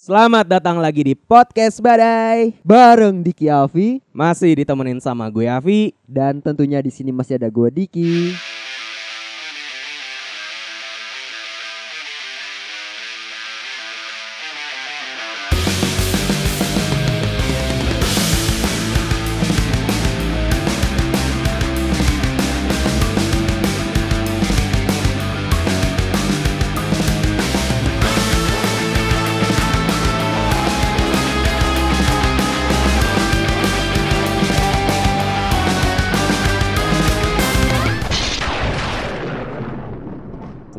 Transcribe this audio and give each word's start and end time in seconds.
Selamat 0.00 0.48
datang 0.48 0.80
lagi 0.80 1.04
di 1.04 1.12
podcast 1.12 1.76
Badai. 1.76 2.56
bareng 2.64 3.20
Diki 3.20 3.52
Avi 3.52 4.00
Masih 4.16 4.56
ditemenin 4.56 4.96
sama 4.96 5.28
gue 5.28 5.44
Avi. 5.44 5.92
dan 6.08 6.40
tentunya 6.40 6.80
di 6.80 6.88
sini 6.88 7.12
masih 7.12 7.36
ada 7.36 7.52
gue 7.52 7.68
Diki. 7.68 8.32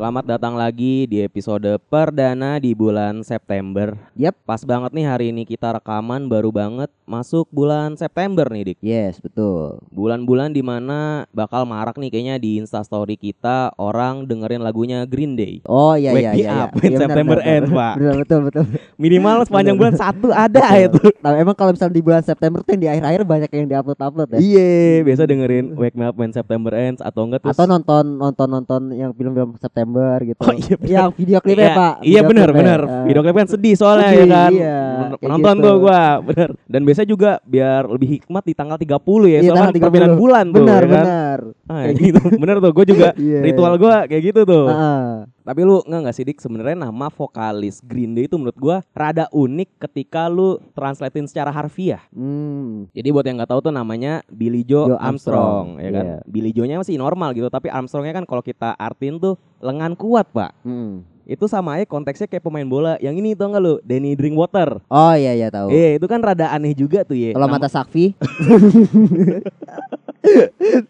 Selamat 0.02 0.26
datang 0.34 0.58
lagi 0.58 1.06
di 1.06 1.22
episode 1.22 1.78
perdana 1.86 2.58
di 2.58 2.74
bulan 2.74 3.22
September. 3.22 3.94
Yap. 4.18 4.34
Pas 4.42 4.58
banget 4.66 4.90
nih 4.90 5.06
hari 5.06 5.30
ini 5.30 5.46
kita 5.46 5.78
rekaman 5.78 6.26
baru 6.26 6.50
banget 6.50 6.90
masuk 7.06 7.46
bulan 7.54 7.94
September 7.94 8.42
nih 8.50 8.74
Dik. 8.74 8.78
Yes, 8.82 9.22
betul. 9.22 9.78
Bulan-bulan 9.94 10.50
di 10.50 10.58
mana 10.58 11.22
bakal 11.30 11.62
marak 11.70 12.02
nih 12.02 12.10
kayaknya 12.10 12.42
di 12.42 12.58
instastory 12.58 13.14
kita 13.14 13.70
orang 13.78 14.26
dengerin 14.26 14.66
lagunya 14.66 15.06
Green 15.06 15.38
Day. 15.38 15.62
Oh 15.70 15.94
iya 15.94 16.10
Wake 16.10 16.24
iya 16.26 16.32
me 16.34 16.42
iya. 16.42 16.50
up 16.50 16.70
iya. 16.74 16.82
Iya, 16.82 16.98
September 16.98 17.36
benar, 17.38 17.62
benar. 17.62 17.70
Pak. 17.70 17.94
Benar 17.94 18.14
betul 18.26 18.40
betul. 18.50 18.64
Minimal 18.98 19.36
sepanjang 19.46 19.76
bulan 19.78 19.94
satu 19.94 20.28
ada 20.34 20.62
itu. 20.82 20.98
Nah, 21.22 21.38
emang 21.38 21.54
kalau 21.54 21.70
misalnya 21.70 21.94
di 21.94 22.02
bulan 22.02 22.26
September 22.26 22.58
tuh 22.66 22.74
yang 22.74 22.82
di 22.82 22.88
akhir-akhir 22.90 23.22
banyak 23.22 23.50
yang 23.54 23.66
diupload-upload 23.70 24.28
ya. 24.34 24.38
Iya, 24.42 25.06
biasa 25.06 25.22
dengerin 25.30 25.78
Wake 25.78 25.94
Me 25.94 26.10
Up 26.10 26.18
When 26.18 26.34
September 26.34 26.74
Ends 26.74 26.98
atau 26.98 27.22
enggak 27.22 27.46
terus 27.46 27.54
Atau 27.54 27.70
nonton 27.70 28.18
nonton 28.18 28.48
nonton 28.50 28.82
yang 28.90 29.14
film-film 29.14 29.54
September 29.62 29.91
gitu. 30.22 30.40
Oh, 30.40 30.52
iya, 30.52 30.74
benar. 30.74 30.90
Yang 30.90 31.08
video 31.14 31.38
klipnya 31.38 31.60
Iya, 31.62 31.74
Pak. 31.74 31.94
Iya 32.02 32.20
benar 32.22 32.48
benar. 32.50 32.80
Eh, 32.82 33.04
Video 33.04 33.20
klip 33.20 33.34
kan 33.34 33.48
sedih 33.48 33.74
soalnya 33.74 34.08
sedih, 34.08 34.18
ya 34.18 34.26
kan. 34.28 34.50
iya, 34.50 34.78
N- 34.82 35.14
kayak 35.14 35.28
Nonton 35.28 35.54
gitu. 35.54 35.64
tuh 35.64 35.74
gua, 35.78 36.00
bener. 36.20 36.48
Dan 36.64 36.80
biasa 36.82 37.00
juga 37.02 37.30
biar 37.42 37.82
lebih 37.86 38.08
hikmat 38.12 38.42
di 38.42 38.52
tanggal 38.52 38.76
30 38.76 38.88
ya, 39.26 39.38
Iya, 39.38 39.40
soalnya 39.44 39.64
kan 39.64 39.74
perpindahan 39.78 40.12
30. 40.12 40.18
bulan 40.18 40.44
tuh 40.46 40.56
Benar 40.58 40.80
ya 40.80 40.88
kan. 40.88 41.04
benar. 41.04 41.38
Ah, 41.64 41.82
gitu. 41.90 42.20
bener 42.34 42.56
tuh, 42.58 42.72
gue 42.72 42.84
juga 42.86 43.08
Iya. 43.18 43.38
ritual 43.42 43.72
gua 43.76 43.96
kayak 44.04 44.22
gitu 44.24 44.40
tuh. 44.42 44.66
Heeh. 44.66 45.08
Tapi 45.42 45.60
lu 45.66 45.82
nggak 45.82 46.00
nggak 46.06 46.14
sih 46.14 46.24
dik 46.26 46.38
sebenarnya 46.38 46.86
nama 46.86 47.10
vokalis 47.10 47.82
Green 47.82 48.14
Day 48.14 48.30
itu 48.30 48.38
menurut 48.38 48.58
gua 48.58 48.76
rada 48.94 49.26
unik 49.34 49.82
ketika 49.90 50.30
lu 50.30 50.62
translatein 50.72 51.26
secara 51.26 51.50
harfiah. 51.50 52.02
Hmm. 52.14 52.86
Jadi 52.94 53.08
buat 53.10 53.26
yang 53.26 53.42
nggak 53.42 53.50
tahu 53.50 53.60
tuh 53.70 53.74
namanya 53.74 54.22
Billy 54.30 54.62
Joe 54.62 54.94
Joe 54.94 54.98
Armstrong, 54.98 55.76
Armstrong, 55.76 55.82
ya 55.82 55.90
kan. 55.90 56.04
iya. 56.06 56.18
Billy 56.26 56.50
Joe-nya 56.54 56.78
masih 56.78 56.96
normal 56.96 57.34
gitu, 57.34 57.50
tapi 57.50 57.68
Armstrongnya 57.68 58.14
kan 58.14 58.24
kalau 58.24 58.40
kita 58.40 58.78
artiin 58.78 59.18
tuh 59.18 59.34
lengan 59.58 59.98
kuat, 59.98 60.30
Pak. 60.30 60.54
Hmm. 60.62 61.02
Itu 61.22 61.46
sama 61.46 61.78
aja 61.78 61.86
konteksnya 61.86 62.26
kayak 62.26 62.42
pemain 62.42 62.66
bola. 62.66 62.98
Yang 62.98 63.22
ini 63.22 63.38
tau 63.38 63.54
nggak 63.54 63.62
lu? 63.62 63.74
Danny 63.86 64.18
Drinkwater. 64.18 64.82
Oh 64.90 65.14
iya 65.14 65.38
iya 65.38 65.54
tahu. 65.54 65.70
Eh, 65.70 65.94
itu 65.98 66.06
kan 66.10 66.18
rada 66.18 66.50
aneh 66.50 66.74
juga 66.74 67.06
tuh 67.06 67.14
ya. 67.14 67.30
Kalau 67.36 67.46
mata 67.46 67.70
Sakfi. 67.70 68.10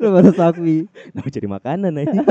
Kalau 0.00 0.12
mata 0.12 0.32
Sakfi. 0.32 0.88
Nama 1.12 1.28
jadi 1.28 1.48
makanan 1.48 1.92
aja. 2.00 2.20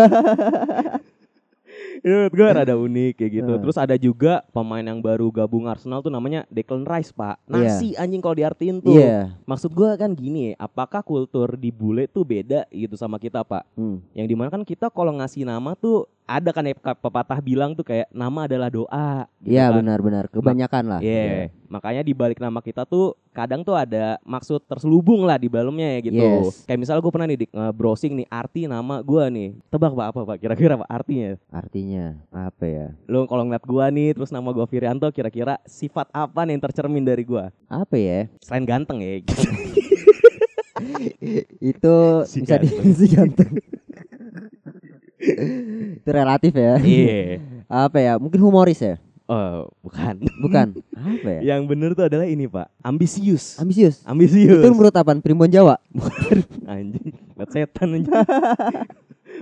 Itu 2.00 2.14
menurut 2.16 2.34
gue 2.34 2.48
rada 2.48 2.76
unik 2.88 3.14
kayak 3.20 3.32
gitu. 3.44 3.54
Terus 3.60 3.78
ada 3.78 3.96
juga 4.00 4.46
pemain 4.56 4.86
yang 4.86 5.04
baru 5.04 5.28
gabung 5.28 5.68
Arsenal 5.68 6.00
tuh 6.00 6.14
namanya 6.14 6.48
Declan 6.48 6.88
Rice, 6.88 7.12
Pak. 7.12 7.44
Nasi 7.52 7.92
anjing 8.00 8.24
kalau 8.24 8.40
diartiin 8.40 8.80
tuh. 8.80 8.96
Iya. 8.96 9.36
Maksud 9.44 9.72
gua 9.76 10.00
kan 10.00 10.16
gini, 10.16 10.56
apakah 10.56 11.04
kultur 11.04 11.60
di 11.60 11.70
bule 11.70 12.08
tuh 12.08 12.24
beda 12.24 12.66
gitu 12.72 12.96
sama 12.96 13.20
kita, 13.20 13.44
Pak? 13.44 13.68
Hmm. 13.76 14.00
Yang 14.16 14.28
di 14.32 14.36
mana 14.36 14.50
kan 14.50 14.64
kita 14.64 14.88
kalau 14.88 15.12
ngasih 15.20 15.44
nama 15.44 15.76
tuh 15.76 16.08
ada 16.24 16.50
kan 16.50 16.64
ya 16.64 16.74
pe- 16.74 16.98
pepatah 16.98 17.38
bilang 17.38 17.72
tuh 17.72 17.84
kayak 17.84 18.08
nama 18.10 18.46
adalah 18.46 18.68
doa. 18.68 19.26
gitu 19.40 19.52
Iya 19.52 19.68
kan. 19.68 19.78
benar-benar 19.78 20.26
kebanyakan 20.28 20.84
lah. 20.88 21.00
Iya, 21.00 21.50
makanya 21.66 22.02
di 22.02 22.12
balik 22.12 22.38
nama 22.38 22.58
kita 22.58 22.84
tuh 22.84 23.14
kadang 23.30 23.62
tuh 23.62 23.74
ada 23.74 24.20
maksud 24.22 24.62
terselubung 24.62 25.24
lah 25.24 25.36
di 25.36 25.48
dalamnya 25.48 25.96
ya 25.96 26.00
gitu. 26.04 26.20
Yes. 26.20 26.64
Kayak 26.64 26.80
misalnya 26.80 27.02
gue 27.02 27.12
pernah 27.12 27.28
nih 27.28 27.40
browsing 27.72 28.14
nih 28.16 28.28
arti 28.28 28.62
nama 28.64 29.00
gua 29.02 29.28
nih. 29.28 29.56
Tebak 29.68 29.92
pak 29.92 30.08
apa 30.08 30.20
pak? 30.26 30.38
Kira-kira 30.38 30.74
apa 30.76 30.88
artinya? 30.88 31.36
Artinya 31.48 32.06
apa 32.30 32.64
ya? 32.64 32.88
Lo 33.06 33.26
kalau 33.26 33.44
ngeliat 33.44 33.64
gua 33.64 33.86
nih, 33.88 34.14
terus 34.14 34.30
nama 34.30 34.50
gua 34.50 34.66
Virianto, 34.66 35.10
kira-kira 35.10 35.60
sifat 35.64 36.08
apa 36.12 36.44
nih 36.44 36.54
yang 36.54 36.64
tercermin 36.64 37.04
dari 37.04 37.24
gua? 37.24 37.50
Apa 37.66 37.96
ya? 37.96 38.30
Selain 38.40 38.64
ganteng 38.64 39.00
ya. 39.00 39.20
Itu 41.62 42.26
Si 42.26 42.42
bisa 42.42 42.58
di 42.58 42.68
ganteng. 42.68 42.94
si 42.94 43.06
ganteng. 43.08 43.52
Itu 46.02 46.10
relatif 46.10 46.54
ya. 46.58 46.82
Iya. 46.82 47.40
Apa 47.70 47.98
ya? 48.02 48.14
Mungkin 48.18 48.42
humoris 48.42 48.82
ya? 48.82 48.98
Oh, 49.32 49.72
bukan. 49.80 50.28
Bukan. 50.44 50.68
apa 51.00 51.28
ya? 51.40 51.56
yang 51.56 51.64
bener 51.64 51.96
tuh 51.96 52.12
adalah 52.12 52.28
ini 52.28 52.52
pak, 52.52 52.68
ambisius. 52.84 53.56
Ambisius. 53.64 54.04
ambisius. 54.04 54.60
Itu 54.60 54.70
menurut 54.76 54.92
apaan? 54.92 55.24
Primbon 55.24 55.48
Jawa. 55.48 55.80
anjing, 56.68 57.16
liat 57.40 57.50
setan 57.56 57.96
anjing. 57.96 58.12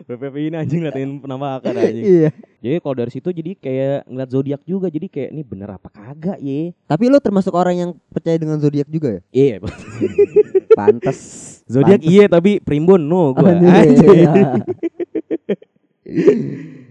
PPP 0.05 0.53
ini 0.53 0.55
anjing 0.55 0.85
ngatain 0.85 1.17
penampakan 1.17 1.73
anjing. 1.73 2.05
Iya. 2.05 2.29
Jadi 2.61 2.75
kalau 2.85 2.95
dari 3.01 3.11
situ 3.11 3.29
jadi 3.33 3.51
kayak 3.57 4.05
ngeliat 4.05 4.29
zodiak 4.29 4.61
juga 4.61 4.87
jadi 4.93 5.07
kayak 5.09 5.29
ini 5.33 5.41
bener 5.41 5.73
apa 5.73 5.89
kagak 5.89 6.37
ye? 6.37 6.77
Tapi 6.85 7.09
lu 7.09 7.17
termasuk 7.17 7.51
orang 7.57 7.75
yang 7.75 7.91
percaya 8.13 8.37
dengan 8.37 8.61
zodiak 8.61 8.85
juga 8.85 9.17
ya? 9.17 9.21
Iya, 9.33 9.55
Pantes. 10.77 11.19
zodiak 11.65 12.05
iya 12.05 12.29
tapi 12.29 12.61
primbon 12.61 13.01
no 13.01 13.33
gua. 13.33 13.57
Anjing. 13.57 14.29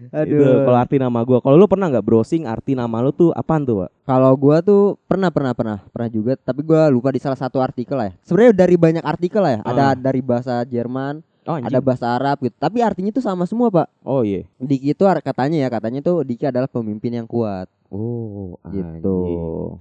Aduh. 0.09 0.41
Itu 0.41 0.65
kalau 0.65 0.79
arti 0.81 0.97
nama 0.97 1.21
gua. 1.21 1.39
Kalau 1.45 1.57
lu 1.61 1.69
pernah 1.69 1.93
nggak 1.93 2.05
browsing 2.05 2.49
arti 2.49 2.73
nama 2.73 2.97
lu 3.05 3.13
tuh 3.13 3.29
apaan 3.37 3.69
tuh, 3.69 3.85
Pak? 3.85 3.91
Kalau 4.09 4.33
gua 4.41 4.65
tuh 4.65 4.97
pernah 5.05 5.29
pernah 5.29 5.53
pernah 5.53 5.79
pernah 5.93 6.09
juga, 6.09 6.33
tapi 6.41 6.65
gua 6.65 6.89
lupa 6.89 7.13
di 7.13 7.21
salah 7.21 7.37
satu 7.37 7.61
artikel 7.61 7.93
lah 7.93 8.09
ya. 8.09 8.15
Sebenarnya 8.25 8.53
dari 8.57 8.77
banyak 8.81 9.05
artikel 9.05 9.41
lah 9.45 9.53
ya. 9.53 9.61
Ada 9.69 9.85
Ah. 9.85 9.95
dari 9.97 10.21
bahasa 10.25 10.65
Jerman, 10.65 11.21
Oh, 11.49 11.57
anjing. 11.57 11.67
ada 11.67 11.79
bahasa 11.81 12.07
Arab 12.13 12.37
gitu. 12.39 12.55
Tapi 12.55 12.79
artinya 12.79 13.09
itu 13.09 13.19
sama 13.19 13.43
semua, 13.43 13.67
Pak. 13.73 13.89
Oh 14.05 14.21
iya. 14.21 14.45
Diki 14.61 14.93
itu 14.93 15.01
katanya 15.25 15.57
ya, 15.57 15.69
katanya 15.69 15.99
tuh 15.99 16.21
Diki 16.21 16.45
adalah 16.45 16.69
pemimpin 16.69 17.11
yang 17.11 17.25
kuat 17.25 17.67
Oh, 17.89 18.61
gitu. 18.69 19.17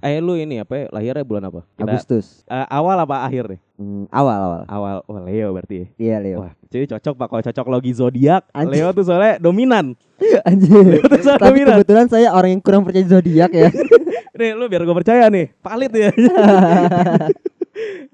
Eh 0.00 0.16
lu 0.16 0.32
ini 0.32 0.58
apa? 0.58 0.72
ya, 0.74 0.84
Lahirnya 0.88 1.22
bulan 1.22 1.44
apa? 1.44 1.60
Kita 1.76 1.92
Agustus. 1.92 2.40
eh, 2.48 2.66
awal 2.66 2.96
apa 2.96 3.20
akhir 3.20 3.44
nih? 3.52 3.60
Hmm, 3.76 4.04
awal 4.08 4.38
awal. 4.40 4.62
Awal. 4.64 4.96
Oh, 5.04 5.20
Leo 5.20 5.48
berarti. 5.52 5.76
ya? 5.76 5.86
Iya, 6.00 6.16
Leo. 6.18 6.36
Wah, 6.40 6.52
jadi 6.66 6.88
cocok 6.88 7.14
Pak 7.14 7.26
kalau 7.28 7.42
cocok 7.44 7.66
logi 7.68 7.92
zodiak. 7.92 8.42
Leo 8.64 8.88
tuh 8.90 9.04
soalnya 9.04 9.36
dominan. 9.36 9.92
Anjir. 10.48 10.82
Leo 10.88 11.04
tuh 11.04 11.20
soalnya 11.20 11.38
Tapi 11.38 11.60
dominan. 11.60 11.76
kebetulan 11.78 12.06
saya 12.08 12.28
orang 12.32 12.50
yang 12.50 12.62
kurang 12.64 12.82
percaya 12.88 13.06
zodiak 13.06 13.52
ya. 13.52 13.68
Nih 14.38 14.54
lu 14.54 14.66
biar 14.66 14.82
gue 14.86 14.94
percaya 14.94 15.26
nih 15.26 15.50
Palit 15.58 15.90
ya 15.90 16.14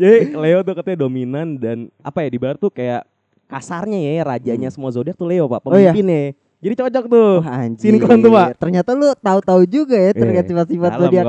Jadi 0.01 0.33
Leo 0.33 0.61
tuh 0.61 0.73
katanya 0.73 1.05
dominan 1.05 1.57
Dan 1.57 1.89
apa 2.01 2.21
ya 2.21 2.29
di 2.29 2.39
bar 2.41 2.57
tuh 2.57 2.69
kayak 2.69 3.05
Kasarnya 3.44 3.99
ya 3.99 4.22
rajanya 4.22 4.69
semua 4.69 4.88
zodiak 4.88 5.15
tuh 5.15 5.27
Leo 5.27 5.44
pak 5.44 5.60
Hmm. 5.60 5.69
Oh, 5.69 5.77
iya. 5.77 5.91
Pemimpinnya 5.91 6.34
Jadi 6.59 6.75
cocok 6.75 7.05
tuh 7.06 7.31
Wah, 7.38 7.60
anjir. 7.60 7.84
Sinkron 7.84 8.19
tuh, 8.19 8.32
Pak. 8.32 8.49
Ternyata 8.56 8.91
lu 8.93 9.12
tahu-tahu 9.15 9.62
juga 9.65 9.94
ya 9.94 10.10
terkait 10.10 10.47
sifat-sifat 10.47 10.91
dalam 10.91 11.03
zodiak. 11.05 11.25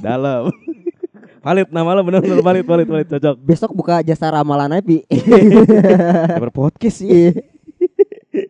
Dalam 0.00 0.42
Palit 1.44 1.68
nama 1.68 1.92
lo 1.92 2.02
bener-bener 2.02 2.40
palit 2.40 2.64
palit 2.64 2.84
palit 2.84 3.06
cocok 3.06 3.34
Besok 3.38 3.70
buka 3.70 4.00
jasa 4.00 4.26
ramalan 4.26 4.74
aja, 4.74 4.82
Pi. 4.82 5.04
Ya, 5.08 6.40
Berpodcast 6.40 6.98
sih 6.98 7.08
Iya. 7.08 7.30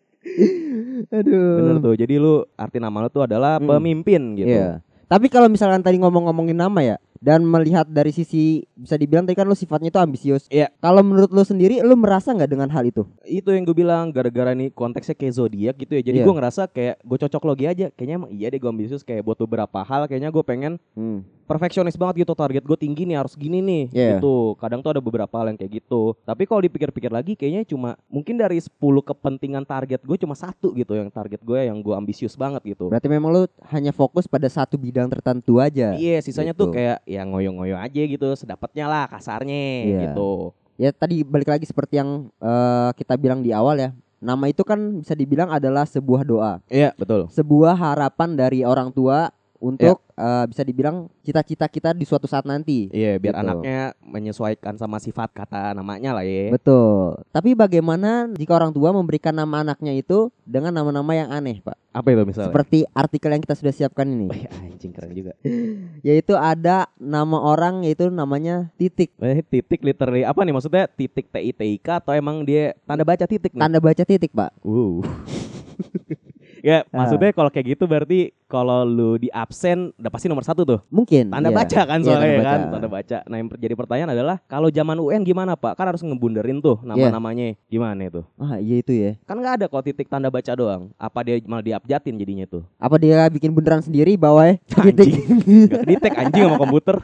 Aduh. 1.11 1.53
Bener 1.59 1.77
tuh 1.81 1.95
Jadi 1.97 2.15
lu 2.17 2.47
arti 2.55 2.79
nama 2.79 2.97
lo 2.99 3.09
tuh 3.09 3.25
adalah 3.25 3.59
Hmm. 3.59 3.69
pemimpin 3.69 4.35
gitu 4.35 4.49
Iya. 4.49 4.79
Tapi 5.05 5.27
kalau 5.27 5.49
misalkan 5.49 5.81
tadi 5.81 5.97
ngomong-ngomongin 5.97 6.53
nama 6.55 6.81
ya 6.85 6.97
dan 7.19 7.43
melihat 7.43 7.85
dari 7.85 8.11
sisi 8.11 8.63
bisa 8.73 8.95
dibilang 8.95 9.27
tadi 9.27 9.35
kan 9.35 9.45
lu 9.45 9.55
sifatnya 9.55 9.91
itu 9.91 9.99
ambisius. 9.99 10.47
Iya. 10.49 10.71
Kalau 10.79 11.03
menurut 11.03 11.29
lu 11.29 11.43
sendiri 11.43 11.83
lu 11.83 11.95
merasa 11.95 12.31
nggak 12.31 12.49
dengan 12.49 12.71
hal 12.71 12.83
itu? 12.83 13.03
Itu 13.23 13.51
yang 13.51 13.63
gue 13.63 13.75
bilang 13.75 14.11
gara-gara 14.11 14.55
nih 14.55 14.71
konteksnya 14.71 15.15
kayak 15.15 15.35
zodiak 15.35 15.75
gitu 15.77 15.93
ya 15.93 16.03
Jadi 16.03 16.19
Iya. 16.19 16.27
gue 16.27 16.35
ngerasa 16.35 16.63
kayak 16.67 17.03
gue 17.03 17.19
cocok 17.19 17.43
logi 17.45 17.65
aja 17.67 17.87
Kayaknya 17.91 18.15
emang 18.17 18.31
iya 18.31 18.49
deh 18.49 18.57
gue 18.57 18.71
ambisius 18.71 19.03
Kayak 19.03 19.23
buat 19.23 19.39
beberapa 19.39 19.83
hal 19.83 20.07
Kayaknya 20.07 20.31
gue 20.31 20.45
pengen 20.45 20.73
Hmm. 20.95 21.23
Perfeksionis 21.49 21.97
banget 21.97 22.23
gitu 22.23 22.33
target 22.33 22.61
gue 22.61 22.77
tinggi 22.77 23.03
nih 23.03 23.17
harus 23.17 23.33
gini 23.33 23.59
nih 23.59 23.85
Iya. 23.91 24.09
gitu 24.15 24.53
kadang 24.55 24.79
tuh 24.79 24.93
ada 24.93 25.01
beberapa 25.01 25.33
hal 25.33 25.49
yang 25.49 25.57
kayak 25.57 25.81
gitu 25.81 26.13
tapi 26.23 26.45
kalau 26.45 26.61
dipikir-pikir 26.61 27.09
lagi 27.09 27.33
kayaknya 27.33 27.65
cuma 27.65 27.97
mungkin 28.07 28.37
dari 28.37 28.61
10 28.61 28.69
kepentingan 29.03 29.65
target 29.65 30.01
gue 30.01 30.17
cuma 30.19 30.37
satu 30.37 30.71
gitu 30.73 30.93
yang 30.93 31.09
target 31.09 31.41
gue 31.41 31.61
yang 31.63 31.81
gue 31.81 31.95
ambisius 31.95 32.37
banget 32.37 32.61
gitu 32.69 32.87
Berarti 32.87 33.09
memang 33.09 33.33
lu 33.33 33.43
hanya 33.67 33.91
fokus 33.91 34.29
pada 34.29 34.47
satu 34.47 34.77
bidang 34.77 35.09
tertentu 35.09 35.57
aja. 35.57 35.97
iya 35.97 36.21
sisanya 36.21 36.53
Gitu. 36.53 36.61
tuh 36.63 36.69
kayak 36.71 37.01
ya 37.03 37.25
ngoyo-ngoyo 37.25 37.75
aja 37.75 38.03
gitu 38.03 38.29
sedapatnya 38.35 38.85
lah 38.85 39.05
kasarnya 39.09 39.65
Iya. 39.83 40.01
gitu 40.05 40.53
Ya 40.77 40.93
tadi 40.93 41.27
balik 41.27 41.49
lagi 41.49 41.65
seperti 41.65 41.97
yang 41.97 42.31
eh, 42.39 42.91
kita 42.95 43.17
bilang 43.17 43.41
di 43.41 43.51
awal 43.51 43.75
ya. 43.75 43.91
Nama 44.19 44.45
itu 44.47 44.63
kan 44.63 44.79
bisa 44.99 45.11
dibilang 45.13 45.47
adalah 45.49 45.83
sebuah 45.83 46.23
doa, 46.23 46.59
iya 46.67 46.91
betul 46.93 47.27
sebuah 47.29 47.71
harapan 47.73 48.35
dari 48.35 48.63
orang 48.63 48.91
tua 48.91 49.31
untuk 49.59 50.03
eh, 50.15 50.45
bisa 50.47 50.63
dibilang 50.63 51.07
cita-cita 51.23 51.67
kita 51.67 51.91
di 51.95 52.07
suatu 52.07 52.27
saat 52.27 52.47
nanti. 52.47 52.91
Iya, 52.91 53.19
biar 53.19 53.35
Gitu. 53.35 53.43
anaknya 53.43 53.81
menyesuaikan 54.03 54.75
sama 54.75 54.99
sifat 54.99 55.31
kata 55.31 55.75
namanya 55.75 56.15
lah 56.15 56.25
ya. 56.27 56.51
Betul. 56.51 57.19
Tapi 57.31 57.55
bagaimana 57.55 58.31
jika 58.35 58.55
orang 58.55 58.75
tua 58.75 58.91
memberikan 58.91 59.35
nama 59.35 59.63
anaknya 59.63 59.95
itu 59.95 60.31
dengan 60.43 60.75
nama-nama 60.75 61.13
yang 61.15 61.31
aneh, 61.31 61.59
Pak? 61.63 61.79
Apa 61.91 62.15
itu 62.15 62.23
misalnya? 62.23 62.51
Seperti 62.55 62.79
artikel 62.95 63.31
yang 63.35 63.43
kita 63.43 63.55
sudah 63.59 63.75
siapkan 63.75 64.07
ini. 64.07 64.27
Wih, 64.33 64.47
anjing 64.51 64.95
keren 64.95 65.11
juga. 65.15 65.35
Yaitu 66.07 66.39
ada 66.39 66.87
nama 66.99 67.39
orang 67.43 67.83
yaitu 67.83 68.07
namanya 68.11 68.71
Titik. 68.79 69.11
Eh, 69.19 69.43
titik 69.43 69.83
literally 69.83 70.23
apa 70.23 70.39
nih 70.47 70.55
maksudnya? 70.55 70.87
Titik 70.87 71.31
T 71.31 71.37
I 71.39 71.51
T 71.51 71.61
I 71.67 71.77
K 71.83 71.99
atau 71.99 72.15
emang 72.15 72.47
dia 72.47 72.79
tanda 72.87 73.03
baca 73.03 73.27
titik 73.27 73.51
nih? 73.55 73.61
Tanda 73.61 73.79
baca 73.83 74.03
titik, 74.07 74.31
Pak. 74.31 74.51
Uh. 74.63 75.03
ya, 76.61 76.83
Ah. 76.89 77.05
maksudnya 77.05 77.31
kalau 77.31 77.49
kayak 77.49 77.77
gitu 77.77 77.85
berarti 77.85 78.33
kalau 78.49 78.83
lu 78.83 79.17
di 79.17 79.29
absen 79.29 79.93
udah 79.95 80.09
pasti 80.09 80.27
nomor 80.27 80.41
satu 80.43 80.65
tuh. 80.65 80.81
Mungkin. 80.89 81.29
Tanda 81.29 81.53
iya. 81.53 81.57
baca 81.57 81.81
kan 81.85 81.99
Iya, 82.01 82.07
soalnya 82.09 82.25
tanda 82.25 82.33
ya 82.33 82.41
kan, 82.41 82.59
baca. 82.61 82.73
tanda 82.73 82.89
baca. 82.89 83.17
Nah, 83.29 83.37
yang 83.37 83.49
jadi 83.55 83.75
pertanyaan 83.77 84.11
adalah 84.17 84.37
kalau 84.45 84.69
zaman 84.69 84.97
UN 84.97 85.23
gimana, 85.23 85.53
Pak? 85.53 85.77
Kan 85.77 85.87
harus 85.89 86.01
ngebunderin 86.01 86.59
tuh 86.59 86.81
Iya. 86.81 86.89
nama-namanya. 86.89 87.61
Gimana 87.69 88.01
itu? 88.03 88.21
Ah, 88.37 88.57
iya 88.57 88.77
itu 88.81 88.93
ya. 88.93 89.11
Kan 89.23 89.37
nggak 89.39 89.55
ada 89.61 89.65
kok 89.69 89.85
titik 89.85 90.09
tanda 90.09 90.33
baca 90.33 90.53
doang. 90.53 90.89
Apa 90.97 91.21
dia 91.21 91.37
malah 91.45 91.65
diabjatin 91.65 92.17
jadinya 92.17 92.49
tuh? 92.49 92.65
Apa 92.81 92.97
dia 92.97 93.29
bikin 93.29 93.53
bundaran 93.53 93.85
sendiri 93.85 94.17
bawah 94.17 94.49
ya? 94.49 94.55
Titik. 94.89 95.13
Ditek 95.85 96.15
anjing 96.17 96.49
sama 96.49 96.57
komputer. 96.57 96.97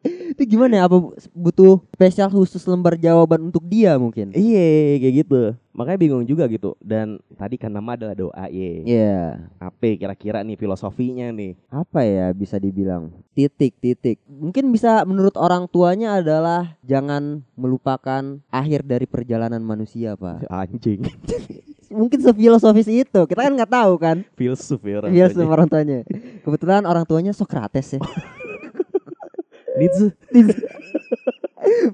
itu 0.32 0.56
gimana 0.56 0.80
ya? 0.80 0.82
Apa 0.88 0.96
butuh 1.36 1.84
spesial 1.92 2.32
khusus 2.32 2.64
lembar 2.64 2.96
jawaban 2.96 3.52
untuk 3.52 3.60
dia 3.68 4.00
mungkin? 4.00 4.32
Iya, 4.32 4.96
kayak 4.98 5.14
gitu. 5.26 5.40
Makanya 5.80 5.96
bingung 5.96 6.28
juga 6.28 6.44
gitu. 6.44 6.76
Dan 6.76 7.16
tadi 7.40 7.56
kan 7.56 7.72
nama 7.72 7.96
adalah 7.96 8.12
doa, 8.12 8.44
ye. 8.52 8.84
Iya. 8.84 9.48
Apa 9.56 9.96
kira-kira 9.96 10.44
nih 10.44 10.60
filosofinya 10.60 11.32
nih? 11.32 11.56
Apa 11.72 12.04
ya 12.04 12.28
bisa 12.36 12.60
dibilang? 12.60 13.08
Titik, 13.32 13.80
titik. 13.80 14.20
Mungkin 14.28 14.68
bisa 14.68 15.08
menurut 15.08 15.40
orang 15.40 15.64
tuanya 15.72 16.20
adalah 16.20 16.76
jangan 16.84 17.40
melupakan 17.56 18.44
akhir 18.52 18.84
dari 18.84 19.08
perjalanan 19.08 19.64
manusia, 19.64 20.20
Pak. 20.20 20.44
Anjing. 20.52 21.00
Mungkin 21.90 22.20
sefilosofis 22.20 22.86
itu. 22.92 23.20
Kita 23.24 23.40
kan 23.40 23.56
nggak 23.56 23.72
tahu 23.72 23.92
kan. 23.96 24.20
Filsuf 24.36 24.84
ya 24.84 25.00
orang 25.00 25.10
tuanya. 25.16 25.48
orang 25.48 25.68
tuanya. 25.72 25.98
Kebetulan 26.44 26.82
orang 26.84 27.04
tuanya 27.08 27.32
Socrates 27.32 27.96
ya. 27.96 28.00
Nietzsche. 29.80 30.12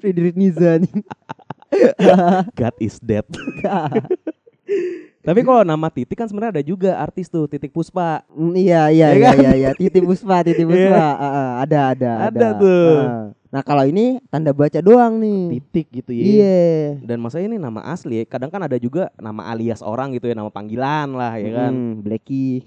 Friedrich 0.03 0.35
Nietzsche 0.35 0.85
nih. 0.85 0.93
God 2.59 2.77
is 2.79 2.97
dead. 2.99 3.25
Tapi 5.23 5.43
kalau 5.43 5.63
nama 5.63 5.91
Titik 5.91 6.15
kan 6.15 6.27
sebenarnya 6.27 6.59
ada 6.59 6.65
juga 6.65 6.95
artis 6.97 7.27
tuh 7.27 7.47
Titik 7.47 7.71
Puspa. 7.71 8.23
Mm, 8.31 8.55
iya 8.55 8.83
iya 8.87 9.09
Iya 9.09 9.11
iya 9.11 9.27
kan? 9.27 9.35
iya 9.37 9.53
iya 9.57 9.71
Titi 9.73 9.99
Puspa 9.99 10.43
Titi 10.43 10.63
Puspa 10.69 10.87
Iya. 10.87 11.03
Ah, 11.03 11.19
ah, 11.19 11.51
ada 11.61 11.81
ada 11.91 12.11
Ada 12.25 12.49
tuh. 12.55 12.95
Ah. 13.01 13.27
Nah 13.47 13.63
kalau 13.63 13.83
ini 13.83 14.23
tanda 14.27 14.51
baca 14.51 14.79
doang 14.79 15.19
nih 15.19 15.59
Titik 15.59 15.87
gitu 15.93 16.11
ya. 16.11 16.23
iya 16.23 16.59
Dan 17.01 17.19
masa 17.19 17.39
ini 17.39 17.59
nama 17.59 17.83
asli. 17.85 18.23
Kadang 18.25 18.49
kan 18.49 18.63
ada 18.63 18.75
juga 18.77 19.11
nama 19.17 19.51
alias 19.51 19.83
orang 19.83 20.15
gitu 20.15 20.27
ya, 20.27 20.35
nama 20.35 20.47
panggilan 20.49 21.11
lah 21.11 21.35
ya 21.37 21.51
kan. 21.53 21.73
Hmm, 21.75 21.93
Blacky 22.01 22.63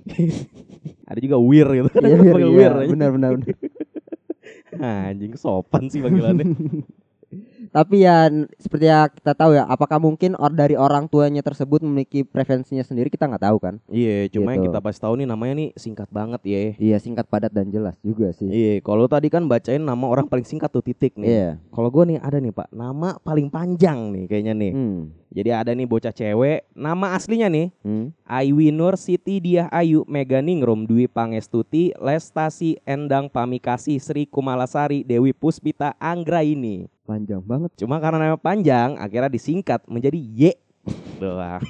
Ada 1.06 1.20
juga 1.20 1.40
Wir 1.40 1.68
gitu. 1.74 1.90
Kadang 1.90 2.12
Iya, 2.12 2.18
kan 2.18 2.24
iya, 2.24 2.34
panggil 2.34 2.52
iya, 2.52 2.68
aja. 2.70 2.88
benar 2.88 3.10
benar 3.10 3.32
benar. 3.40 3.56
Anjing 4.80 5.34
sopan 5.36 5.88
sih 5.88 6.00
panggilannya. 6.00 6.44
Tapi 7.70 8.02
ya 8.02 8.26
seperti 8.58 8.90
yang 8.90 9.08
kita 9.14 9.34
tahu 9.34 9.54
ya, 9.54 9.64
apakah 9.64 10.02
mungkin 10.02 10.34
or 10.36 10.50
dari 10.50 10.74
orang 10.74 11.06
tuanya 11.06 11.40
tersebut 11.40 11.86
memiliki 11.86 12.26
preferensinya 12.26 12.82
sendiri 12.82 13.08
kita 13.08 13.30
nggak 13.30 13.46
tahu 13.46 13.58
kan? 13.62 13.78
Iya, 13.88 14.26
cuma 14.34 14.54
yang 14.54 14.66
Gitu. 14.66 14.74
kita 14.74 14.80
pasti 14.82 15.00
tahu 15.00 15.14
nih 15.22 15.28
namanya 15.30 15.54
nih 15.56 15.70
singkat 15.78 16.10
banget 16.10 16.42
ya. 16.44 16.60
Iya 16.76 16.98
singkat 16.98 17.30
padat 17.30 17.54
dan 17.54 17.70
jelas 17.70 17.96
juga 18.02 18.34
sih. 18.34 18.50
Iya, 18.50 18.74
kalau 18.82 19.06
tadi 19.06 19.30
kan 19.30 19.46
bacain 19.46 19.80
nama 19.80 20.06
orang 20.10 20.26
paling 20.26 20.44
singkat 20.44 20.68
tuh 20.70 20.82
titik 20.82 21.14
nih. 21.16 21.30
Iya. 21.30 21.50
Kalau 21.70 21.90
gue 21.90 22.04
nih 22.10 22.18
ada 22.20 22.38
nih 22.38 22.52
Pak, 22.52 22.74
nama 22.74 23.16
paling 23.22 23.48
panjang 23.48 24.12
nih 24.12 24.26
kayaknya 24.26 24.54
nih. 24.54 24.72
Hmm. 24.74 25.02
Jadi 25.30 25.50
ada 25.54 25.72
nih 25.78 25.86
bocah 25.86 26.10
cewek, 26.10 26.66
nama 26.74 27.14
aslinya 27.14 27.54
nih 27.54 27.70
Hmm. 27.86 28.10
Aiwi 28.26 28.74
Nur 28.74 28.98
Siti 28.98 29.38
Diah 29.38 29.70
Ayu 29.70 30.02
Mega 30.10 30.42
Ningrum 30.42 30.90
Dwi 30.90 31.06
Pangestuti 31.06 31.94
Lestasi 32.02 32.82
Endang 32.82 33.30
Pamikasi 33.30 34.02
Sri 34.02 34.26
Kumalasari 34.26 35.06
Dewi 35.06 35.30
Puspita 35.32 35.94
Anggraini. 36.02 36.90
Panjang 37.10 37.42
banget. 37.42 37.74
Cuma 37.74 37.98
karena 37.98 38.22
nama 38.22 38.38
panjang 38.38 38.94
akhirnya 39.02 39.34
disingkat 39.34 39.82
menjadi 39.90 40.14
Y. 40.22 40.54
Doang. 41.18 41.66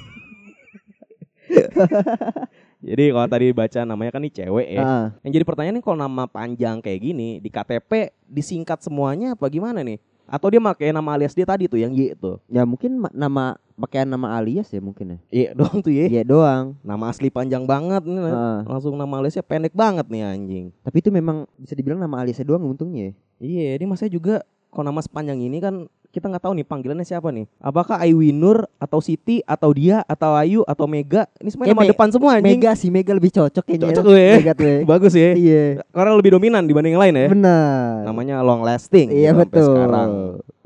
Jadi 2.84 3.12
kalau 3.12 3.28
tadi 3.28 3.46
baca 3.56 3.80
namanya 3.88 4.10
kan 4.12 4.20
nih 4.20 4.32
cewek 4.36 4.68
ya. 4.72 4.80
Ah. 4.84 5.06
Yang 5.24 5.32
jadi 5.40 5.44
pertanyaan 5.44 5.74
nih 5.80 5.84
kalau 5.84 5.98
nama 6.00 6.24
panjang 6.24 6.80
kayak 6.80 7.00
gini 7.00 7.36
di 7.40 7.48
KTP 7.52 8.12
disingkat 8.24 8.80
semuanya 8.80 9.36
apa 9.36 9.48
gimana 9.52 9.84
nih? 9.84 10.00
Atau 10.24 10.48
dia 10.48 10.62
pakai 10.62 10.92
nama 10.94 11.12
alias 11.16 11.36
dia 11.36 11.44
tadi 11.44 11.68
tuh 11.68 11.76
yang 11.76 11.92
Y 11.92 12.16
tuh. 12.16 12.40
Ya 12.48 12.64
mungkin 12.64 13.02
ma- 13.02 13.12
nama 13.12 13.60
pakaian 13.76 14.08
nama 14.08 14.32
alias 14.36 14.72
ya 14.72 14.80
mungkin 14.80 15.16
ya. 15.16 15.18
Y 15.28 15.42
doang 15.52 15.84
tuh 15.84 15.92
Y. 15.92 16.08
Iya 16.08 16.22
doang. 16.24 16.76
Nama 16.80 17.04
asli 17.12 17.28
panjang 17.28 17.68
banget 17.68 18.00
nih. 18.04 18.32
Ah. 18.32 18.64
Langsung 18.64 18.96
nama 18.96 19.20
aliasnya 19.20 19.44
pendek 19.44 19.76
banget 19.76 20.08
nih 20.08 20.22
anjing. 20.24 20.66
Tapi 20.80 20.96
itu 21.04 21.12
memang 21.12 21.44
bisa 21.60 21.76
dibilang 21.76 22.00
nama 22.00 22.24
aliasnya 22.24 22.48
doang 22.48 22.64
untungnya 22.64 23.12
ya. 23.12 23.14
Iya, 23.40 23.68
ini 23.80 23.84
masanya 23.88 24.12
juga 24.12 24.34
kalau 24.70 24.86
nama 24.86 25.02
sepanjang 25.02 25.42
ini 25.42 25.58
kan 25.58 25.90
kita 26.10 26.26
nggak 26.26 26.42
tahu 26.42 26.52
nih 26.58 26.66
panggilannya 26.66 27.06
siapa 27.06 27.30
nih. 27.30 27.46
Apakah 27.62 28.02
Aiwi 28.02 28.34
Nur 28.34 28.66
atau 28.82 28.98
Siti 28.98 29.46
atau 29.46 29.70
dia 29.70 30.02
atau 30.10 30.34
Ayu 30.34 30.66
atau 30.66 30.90
Mega? 30.90 31.30
Ini 31.38 31.54
semuanya 31.54 31.70
nama 31.70 31.86
depan 31.86 32.08
semua 32.10 32.30
anjing. 32.34 32.58
Mega 32.58 32.70
sih 32.74 32.90
Mega 32.90 33.14
lebih 33.14 33.30
cocok 33.30 33.62
kayaknya. 33.62 33.94
Cocok 33.94 34.02
tuh 34.02 34.16
ya. 34.18 34.34
Mega 34.42 34.52
tuh 34.58 34.66
ya. 34.66 34.78
Bagus 34.90 35.12
ya. 35.14 35.30
iya. 35.38 35.64
Karena 35.94 36.12
lebih 36.18 36.34
dominan 36.34 36.66
dibanding 36.66 36.98
yang 36.98 37.02
lain 37.06 37.14
ya. 37.14 37.26
Benar. 37.30 38.10
Namanya 38.10 38.36
long 38.42 38.66
lasting. 38.66 39.06
Iya 39.14 39.30
gitu 39.30 39.38
sampai 39.38 39.46
betul. 39.46 39.66
Sekarang. 39.70 40.10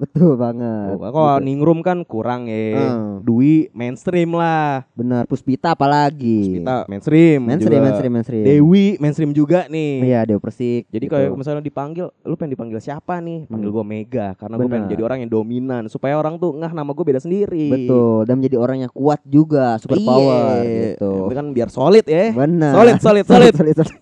Betul 0.04 0.36
banget. 0.36 0.94
Oh, 0.94 1.00
kalau 1.00 1.34
Gitu. 1.34 1.44
Ningrum 1.44 1.80
kan 1.80 2.04
kurang 2.04 2.44
ya. 2.44 2.76
Hmm. 2.76 3.24
Dwi 3.24 3.72
mainstream 3.72 4.30
lah. 4.30 4.84
Benar. 4.92 5.24
Puspita 5.24 5.72
apalagi. 5.72 6.60
Kita 6.60 6.84
mainstream. 6.84 7.40
mainstream, 7.40 7.72
juga. 7.72 7.84
mainstream, 7.84 8.12
mainstream. 8.12 8.44
Dewi 8.44 8.84
mainstream 8.96 9.30
juga 9.32 9.64
nih. 9.66 9.92
Iya, 10.04 10.20
Dewi 10.24 10.38
Persik. 10.38 10.82
Jadi 10.88 11.04
gitu. 11.04 11.12
kalau 11.12 11.34
misalnya 11.34 11.60
dipanggil, 11.60 12.12
lu 12.20 12.36
pengen 12.36 12.52
dipanggil 12.52 12.78
siapa 12.78 13.18
nih? 13.18 13.48
Panggil 13.48 13.66
Hmm. 13.66 13.76
gua 13.76 13.84
Mega 13.84 14.28
karena 14.34 14.54
gue 14.54 14.68
pengen 14.68 14.86
jadi 14.86 15.02
orang 15.02 15.18
yang 15.20 15.30
dominan 15.30 15.82
supaya 15.88 16.14
orang 16.14 16.36
tuh 16.36 16.52
ngah 16.52 16.70
nama 16.70 16.90
gue 16.90 17.04
beda 17.04 17.18
sendiri. 17.18 17.66
betul 17.66 18.24
dan 18.24 18.36
menjadi 18.36 18.56
orang 18.56 18.76
yang 18.78 18.90
kuat 18.90 19.24
juga, 19.24 19.78
super 19.78 19.96
power 19.98 20.60
Iya. 20.60 21.00
gitu. 21.00 21.12
Itu 21.26 21.34
kan 21.34 21.46
biar 21.50 21.68
solid 21.68 22.04
ya. 22.04 22.30
Benar. 22.30 22.72
Solid, 22.74 22.96
solid, 23.00 23.24
solid. 23.24 23.52
solid, 23.58 23.74
solid. 23.74 23.98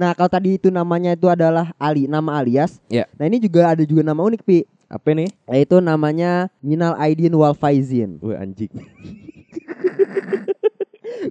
Nah, 0.00 0.16
kalau 0.16 0.32
tadi 0.32 0.56
itu 0.56 0.72
namanya 0.72 1.12
itu 1.12 1.28
adalah 1.28 1.76
Ali, 1.76 2.08
nama 2.08 2.40
alias. 2.40 2.80
Iya. 2.88 3.04
Nah, 3.20 3.28
ini 3.28 3.36
juga 3.36 3.76
ada 3.76 3.84
juga 3.84 4.00
nama 4.00 4.24
unik, 4.24 4.40
Pi. 4.40 4.64
Apa 4.90 5.14
nih? 5.14 5.30
Yaitu 5.46 5.78
namanya 5.78 6.50
Minal 6.58 6.98
Aidin 6.98 7.36
Wal 7.36 7.54
Faizin. 7.54 8.18
Wih 8.18 8.34
anjing. 8.34 8.72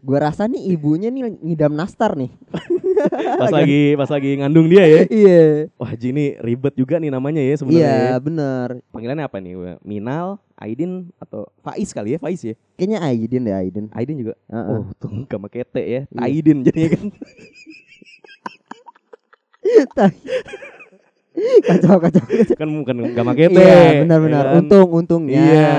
Gua 0.05 0.31
rasa 0.31 0.47
nih 0.47 0.71
ibunya 0.71 1.11
nih 1.11 1.27
ngidam 1.43 1.75
nastar 1.75 2.15
nih. 2.15 2.31
Pas 3.41 3.51
lagi 3.51 3.95
pas 3.95 4.11
lagi 4.11 4.35
ngandung 4.43 4.67
dia 4.67 4.83
ya. 4.83 5.01
Iya. 5.07 5.71
Wah, 5.79 5.95
Ji 5.95 6.11
ini 6.11 6.35
ribet 6.43 6.75
juga 6.75 6.99
nih 6.99 7.07
namanya 7.07 7.39
ya 7.39 7.55
sebenarnya. 7.55 7.79
Iya, 7.79 7.95
ya. 7.95 8.17
benar. 8.19 8.67
Panggilannya 8.91 9.23
apa 9.23 9.39
nih? 9.39 9.79
Minal, 9.88 10.35
Aidin 10.59 11.07
atau 11.15 11.47
Faiz 11.63 11.95
kali 11.95 12.15
ya? 12.15 12.19
Faiz 12.19 12.43
ya? 12.43 12.59
Kayaknya 12.75 12.99
Aidin 13.07 13.41
deh, 13.47 13.55
Aidin. 13.55 13.85
Aidin 13.95 14.17
juga. 14.19 14.35
Heeh. 14.51 14.79
Oh, 14.83 14.91
tuh 14.99 15.11
T 15.23 15.75
ya. 15.79 16.03
Iya. 16.11 16.19
Aidin 16.19 16.59
jadinya 16.67 16.89
kan. 16.95 17.07
kacau, 21.63 21.97
kacau, 21.97 22.23
kan 22.57 22.67
bukan 22.67 22.95
gak 23.15 23.25
pakai 23.25 23.45
T. 23.47 23.55
Iya, 23.55 24.03
benar-benar. 24.03 24.43
ya 24.43 24.49
kan? 24.51 24.57
Untung, 24.59 24.88
untungnya. 24.91 25.39
Iya. 25.39 25.73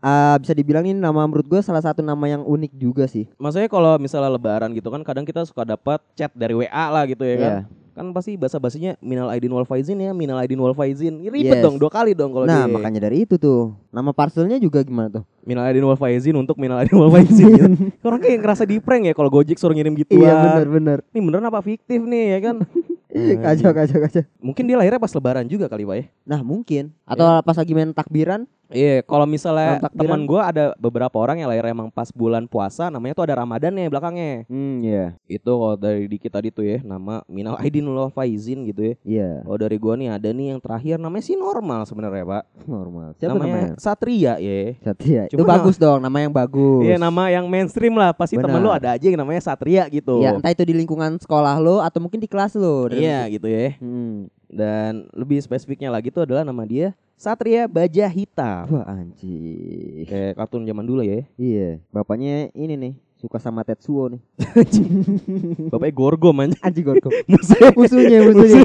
Ah, 0.00 0.34
bisa 0.40 0.56
dibilang 0.56 0.82
ini 0.82 0.96
nama 0.96 1.28
menurut 1.28 1.44
gue 1.44 1.60
salah 1.60 1.84
satu 1.84 2.00
nama 2.00 2.24
yang 2.24 2.42
unik 2.42 2.72
juga 2.74 3.04
sih. 3.04 3.28
Maksudnya 3.36 3.68
kalau 3.68 4.00
misalnya 4.00 4.32
lebaran 4.32 4.72
gitu 4.72 4.88
kan 4.88 5.04
kadang 5.04 5.28
kita 5.28 5.44
suka 5.44 5.62
dapat 5.62 6.00
chat 6.16 6.32
dari 6.32 6.56
WA 6.56 6.84
lah 6.88 7.04
gitu 7.04 7.20
ya 7.20 7.36
kan. 7.36 7.52
Iya. 7.52 7.62
Kan 7.90 8.06
pasti 8.16 8.32
bahasa 8.32 8.56
basinya 8.56 8.96
minal 8.98 9.28
aidin 9.28 9.52
wal 9.52 9.68
faizin 9.68 10.00
ya, 10.00 10.16
minal 10.16 10.40
aidin 10.40 10.56
wal 10.56 10.72
faizin. 10.72 11.20
Ribet 11.20 11.60
Yes. 11.60 11.62
dong 11.62 11.76
dua 11.76 11.92
kali 11.92 12.16
dong 12.16 12.32
kalau 12.32 12.48
Nah, 12.48 12.64
di 12.64 12.72
makanya 12.72 13.00
dari 13.04 13.28
itu 13.28 13.36
tuh. 13.36 13.76
Nama 13.92 14.10
parcelnya 14.10 14.56
juga 14.56 14.80
gimana 14.80 15.20
tuh? 15.20 15.24
minal 15.40 15.68
aidin 15.68 15.84
wal 15.84 15.96
faizin 15.96 16.32
untuk 16.34 16.56
minal 16.56 16.80
aidin 16.80 16.96
wal 16.96 17.12
faizin. 17.12 17.50
gitu. 17.52 17.68
Orang 18.08 18.24
kayak 18.24 18.40
ngerasa 18.40 18.64
di 18.64 18.80
prank 18.80 19.04
ya 19.04 19.12
kalau 19.12 19.28
Gojek 19.28 19.60
suruh 19.60 19.76
ngirim 19.76 19.92
gituan. 19.94 20.16
Iya, 20.16 20.32
benar-benar. 20.56 20.98
Ini 21.12 21.18
beneran 21.20 21.44
apa 21.44 21.60
fiktif 21.60 22.00
nih 22.00 22.24
ya 22.34 22.40
kan? 22.40 22.56
Kacau, 23.12 23.70
kacau, 23.74 23.98
kacau. 24.00 24.22
Mungkin 24.38 24.64
dia 24.64 24.76
lahirnya 24.78 25.02
pas 25.02 25.10
lebaran 25.10 25.46
juga 25.46 25.66
kali 25.66 25.82
Pak 25.82 25.96
ya. 25.98 26.04
Nah, 26.24 26.40
mungkin 26.40 26.94
atau 27.02 27.26
Iya. 27.26 27.42
pas 27.42 27.56
lagi 27.58 27.72
main 27.74 27.90
takbiran 27.90 28.46
Iya, 28.70 29.02
kalau 29.02 29.26
misalnya 29.26 29.82
teman 29.90 30.22
gua 30.22 30.46
ada 30.46 30.70
beberapa 30.78 31.18
orang 31.18 31.42
yang 31.42 31.50
lahir 31.50 31.66
emang 31.66 31.90
pas 31.90 32.06
bulan 32.14 32.46
puasa, 32.46 32.86
namanya 32.86 33.18
tuh 33.18 33.26
ada 33.26 33.42
Ramadan 33.42 33.74
nih 33.74 33.90
belakangnya. 33.90 34.46
Hmm, 34.46 34.78
iya. 34.86 35.18
Itu 35.26 35.58
kalau 35.58 35.74
dari 35.74 36.06
di 36.06 36.22
kita 36.22 36.38
itu 36.38 36.62
ya, 36.62 36.78
nama 36.86 37.26
Minal 37.26 37.58
Aidin 37.58 37.82
wal 37.90 38.14
Faizin 38.14 38.62
gitu 38.70 38.94
ya. 38.94 38.94
Iya, 39.02 39.30
Kalau 39.42 39.58
dari 39.58 39.74
gua 39.74 39.98
nih 39.98 40.14
ada 40.14 40.30
nih 40.30 40.54
yang 40.54 40.62
terakhir 40.62 41.02
namanya 41.02 41.24
sih 41.26 41.34
normal 41.34 41.82
sebenarnya, 41.82 42.22
Pak. 42.22 42.44
normal. 42.70 43.08
Siapa 43.18 43.34
namanya? 43.34 43.74
Satria 43.74 44.38
ya. 44.38 44.58
Satria. 44.86 45.22
Itu 45.26 45.42
Cuma- 45.42 45.58
bagus 45.58 45.74
dong, 45.74 45.98
nama 45.98 46.18
yang 46.22 46.30
bagus. 46.30 46.86
Iya, 46.86 46.94
nama 46.94 47.26
yang 47.26 47.50
mainstream 47.50 47.98
lah. 47.98 48.14
Pasti 48.14 48.38
temen 48.38 48.62
lu 48.62 48.70
ada 48.70 48.94
aja 48.94 49.02
yang 49.02 49.18
namanya 49.18 49.42
Satria 49.42 49.90
gitu. 49.90 50.22
Ya, 50.22 50.38
entah 50.38 50.54
itu 50.54 50.62
di 50.62 50.78
lingkungan 50.78 51.18
sekolah 51.18 51.58
lo 51.58 51.82
atau 51.82 51.98
mungkin 51.98 52.22
di 52.22 52.30
kelas 52.30 52.54
lo. 52.54 52.86
Iya, 53.00 53.18
gitu 53.32 53.46
ya. 53.46 53.74
Hmm. 53.80 54.28
Dan 54.46 55.06
lebih 55.14 55.38
spesifiknya 55.38 55.88
lagi 55.88 56.10
tuh 56.10 56.22
adalah 56.22 56.42
nama 56.42 56.62
dia 56.62 56.92
Satria 57.14 57.68
Baja 57.68 58.08
Hitam. 58.08 58.64
Wah, 58.68 58.84
anjir. 58.88 60.08
Kayak 60.08 60.36
kartun 60.36 60.64
zaman 60.64 60.82
dulu 60.82 61.00
ya. 61.00 61.22
Iya, 61.36 61.78
bapaknya 61.88 62.48
ini 62.52 62.74
nih 62.74 62.92
suka 63.14 63.36
sama 63.36 63.60
Tetsuo 63.60 64.08
nih. 64.08 64.20
Bapaknya 65.72 65.92
Gorgo 65.92 66.32
man. 66.32 66.56
Anjing 66.64 66.82
gorko. 66.82 67.12
Musuh- 67.30 67.76
musuhnya, 67.76 68.24
musuhnya. 68.24 68.64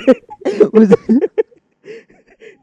Musuh- 0.72 1.04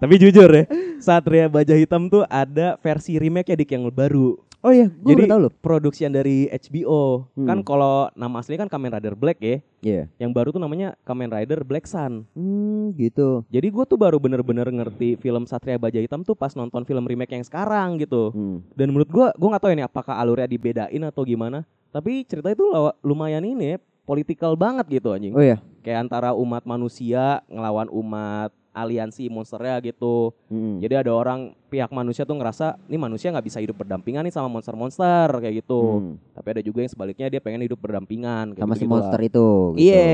Tapi 0.00 0.14
jujur 0.18 0.50
ya, 0.50 0.64
Satria 0.98 1.46
Baja 1.46 1.78
Hitam 1.78 2.10
tuh 2.10 2.26
ada 2.26 2.74
versi 2.82 3.14
remake 3.20 3.52
ya 3.52 3.56
dik 3.56 3.70
yang 3.70 3.86
baru. 3.86 4.34
Oh 4.62 4.70
iya, 4.70 4.86
gue 4.86 5.10
Jadi 5.10 5.26
tahu 5.26 5.40
loh. 5.42 5.52
produksian 5.58 6.14
dari 6.14 6.46
HBO. 6.46 7.26
Hmm. 7.34 7.50
Kan 7.50 7.58
kalau 7.66 8.06
nama 8.14 8.38
aslinya 8.38 8.62
kan 8.62 8.70
Kamen 8.70 8.94
Rider 8.94 9.18
Black 9.18 9.42
ya. 9.42 9.58
Iya. 9.82 10.02
Yang 10.22 10.30
baru 10.30 10.48
tuh 10.54 10.62
namanya 10.62 10.94
Kamen 11.02 11.34
Rider 11.34 11.66
Black 11.66 11.90
Sun. 11.90 12.22
Hmm, 12.30 12.94
gitu. 12.94 13.42
Jadi 13.50 13.66
gue 13.74 13.84
tuh 13.90 13.98
baru 13.98 14.22
bener-bener 14.22 14.70
ngerti 14.70 15.18
film 15.18 15.50
Satria 15.50 15.82
Baja 15.82 15.98
Hitam 15.98 16.22
tuh 16.22 16.38
pas 16.38 16.54
nonton 16.54 16.86
film 16.86 17.02
remake 17.02 17.34
yang 17.34 17.42
sekarang 17.42 17.98
gitu. 17.98 18.30
Hmm. 18.30 18.62
Dan 18.78 18.94
menurut 18.94 19.10
gua, 19.10 19.34
gua 19.34 19.58
nggak 19.58 19.62
tahu 19.66 19.72
ini 19.74 19.82
apakah 19.82 20.14
alurnya 20.14 20.46
dibedain 20.46 21.02
atau 21.02 21.26
gimana. 21.26 21.66
Tapi 21.90 22.22
cerita 22.22 22.46
itu 22.54 22.62
lumayan 23.02 23.42
ini 23.42 23.74
ya, 23.74 23.76
politikal 24.06 24.54
banget 24.54 24.86
gitu 25.02 25.10
anjing. 25.10 25.34
Oh 25.34 25.42
iya. 25.42 25.58
Kayak 25.82 26.06
antara 26.06 26.38
umat 26.38 26.62
manusia 26.62 27.42
ngelawan 27.50 27.90
umat 27.90 28.54
aliansi 28.72 29.26
monsternya 29.26 29.82
gitu. 29.82 30.30
Hmm. 30.46 30.78
Jadi 30.78 30.94
ada 31.02 31.12
orang 31.12 31.52
pihak 31.72 31.88
manusia 31.88 32.22
tuh 32.22 32.36
ngerasa 32.36 32.76
nih 32.84 33.00
manusia 33.00 33.32
nggak 33.32 33.42
bisa 33.42 33.56
hidup 33.56 33.72
berdampingan 33.74 34.20
nih 34.22 34.30
sama 34.30 34.52
monster-monster 34.52 35.40
kayak 35.40 35.64
gitu. 35.64 35.80
Hmm. 35.98 36.12
Tapi 36.30 36.48
ada 36.50 36.60
juga 36.60 36.84
yang 36.84 36.92
sebaliknya 36.92 37.26
dia 37.26 37.40
pengen 37.40 37.64
hidup 37.64 37.80
berdampingan 37.80 38.52
kayak 38.52 38.60
Sama 38.60 38.74
si 38.74 38.78
gitu-gitu 38.78 38.92
monster 38.92 39.16
lah. 39.16 39.24
itu. 39.24 39.48
gitu. 39.72 39.80
Iya, 39.80 40.04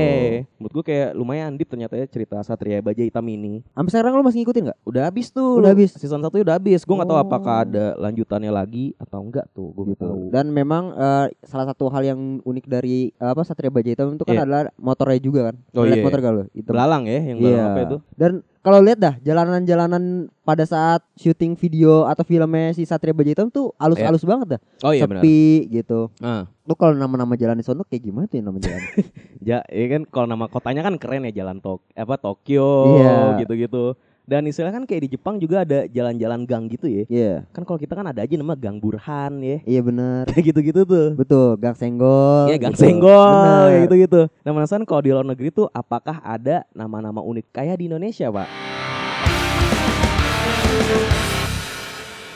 menurut 0.55 0.73
gua 0.73 0.85
kayak 0.85 1.09
lumayan 1.13 1.51
deep 1.53 1.67
ternyata 1.67 1.93
ya 1.93 2.05
cerita 2.05 2.39
Satria 2.39 2.79
Baja 2.79 3.03
Hitam 3.03 3.27
ini. 3.27 3.59
Sampai 3.69 3.91
sekarang 3.91 4.15
lo 4.15 4.23
masih 4.23 4.39
ngikutin 4.39 4.63
nggak? 4.65 4.79
Udah 4.85 5.03
habis 5.03 5.27
tuh. 5.29 5.59
Udah 5.59 5.69
habis? 5.69 5.91
Season 5.91 6.17
1 6.17 6.31
udah 6.31 6.55
habis. 6.55 6.79
Gua 6.81 6.95
nggak 6.97 7.09
tahu 7.09 7.19
Oh. 7.19 7.25
apakah 7.27 7.55
ada 7.61 7.85
lanjutannya 7.99 8.49
lagi 8.49 8.95
atau 8.95 9.19
enggak 9.19 9.45
tuh. 9.51 9.75
Nggak 9.75 9.87
Gitu. 9.91 10.05
tahu. 10.07 10.21
Dan 10.31 10.45
memang 10.49 10.83
eh, 10.95 11.27
salah 11.43 11.67
satu 11.67 11.91
hal 11.91 12.03
yang 12.05 12.19
unik 12.41 12.65
dari 12.65 13.11
eh, 13.11 13.29
apa 13.29 13.43
Satria 13.43 13.67
Baja 13.67 13.91
Hitam 13.91 14.15
itu 14.15 14.23
kan 14.23 14.31
Iya. 14.33 14.43
adalah 14.47 14.61
motornya 14.79 15.19
juga 15.19 15.39
kan. 15.51 15.55
Oh, 15.73 15.83
Lihat 15.83 15.99
iya. 15.99 16.05
motor 16.05 16.19
gak 16.19 16.31
lo? 16.31 16.43
Itu. 16.53 16.69
Belalang 16.69 17.03
ya, 17.03 17.19
yang 17.19 17.37
belalang 17.37 17.57
Iya. 17.57 17.65
apa 17.67 17.79
itu? 17.83 17.97
Dan 18.15 18.31
kalau 18.59 18.83
lihat 18.83 18.99
dah 18.99 19.15
jalanan-jalanan 19.23 20.27
pada 20.43 20.67
saat 20.67 20.99
syuting 21.15 21.55
video 21.55 22.03
atau 22.03 22.27
filmnya 22.27 22.75
si 22.75 22.83
Satria 22.83 23.15
Baja 23.15 23.31
Hitam 23.31 23.47
tuh 23.47 23.71
halus-halus 23.79 24.27
banget 24.27 24.57
dah. 24.57 24.61
Oh 24.83 24.91
iya. 24.91 25.07
Sepi 25.07 25.71
gitu. 25.71 26.11
Ah. 26.19 26.43
Lu 26.67 26.75
kalau 26.75 26.91
nama-nama 26.93 27.39
jalan 27.39 27.55
di 27.55 27.63
sono 27.63 27.87
kayak 27.87 28.03
gimana 28.03 28.25
tuh 28.27 28.43
nama 28.43 28.59
jalan? 28.59 28.83
Ja, 29.39 29.63
ya 29.71 29.87
kan 29.87 30.03
kalau 30.03 30.27
nama 30.27 30.51
kotanya 30.51 30.83
kan 30.83 30.99
keren 30.99 31.23
ya 31.31 31.31
jalan 31.31 31.63
Tok 31.63 31.79
apa 31.95 32.19
Tokyo 32.19 32.99
Iya. 32.99 33.39
gitu-gitu. 33.39 33.95
Dan 34.29 34.45
istilah 34.45 34.69
kan 34.69 34.85
kayak 34.85 35.09
di 35.09 35.17
Jepang 35.17 35.41
juga 35.41 35.65
ada 35.65 35.89
jalan-jalan 35.89 36.45
gang 36.45 36.69
gitu 36.69 36.85
ya. 36.85 37.03
Iya. 37.09 37.33
Kan 37.49 37.65
kalau 37.65 37.81
kita 37.81 37.97
kan 37.97 38.13
ada 38.13 38.21
aja 38.21 38.37
nama 38.37 38.53
Gang 38.53 38.77
Burhan 38.77 39.41
ya. 39.41 39.57
Iya 39.65 39.81
bener 39.81 40.29
Kayak 40.29 40.53
gitu-gitu 40.53 40.85
tuh. 40.85 41.17
Betul, 41.17 41.57
Gang 41.57 41.73
Senggol. 41.73 42.53
Iya 42.53 42.61
Gang 42.61 42.77
gitu. 42.77 42.85
Senggol 42.85 43.65
kayak 43.73 43.81
gitu-gitu. 43.89 44.21
Nah, 44.45 44.51
penasaran 44.53 44.85
kalau 44.85 45.01
di 45.01 45.09
luar 45.09 45.25
negeri 45.25 45.49
tuh 45.49 45.65
apakah 45.73 46.21
ada 46.21 46.61
nama-nama 46.77 47.25
unik 47.25 47.49
kayak 47.49 47.81
di 47.81 47.89
Indonesia, 47.89 48.29
Pak? 48.29 48.47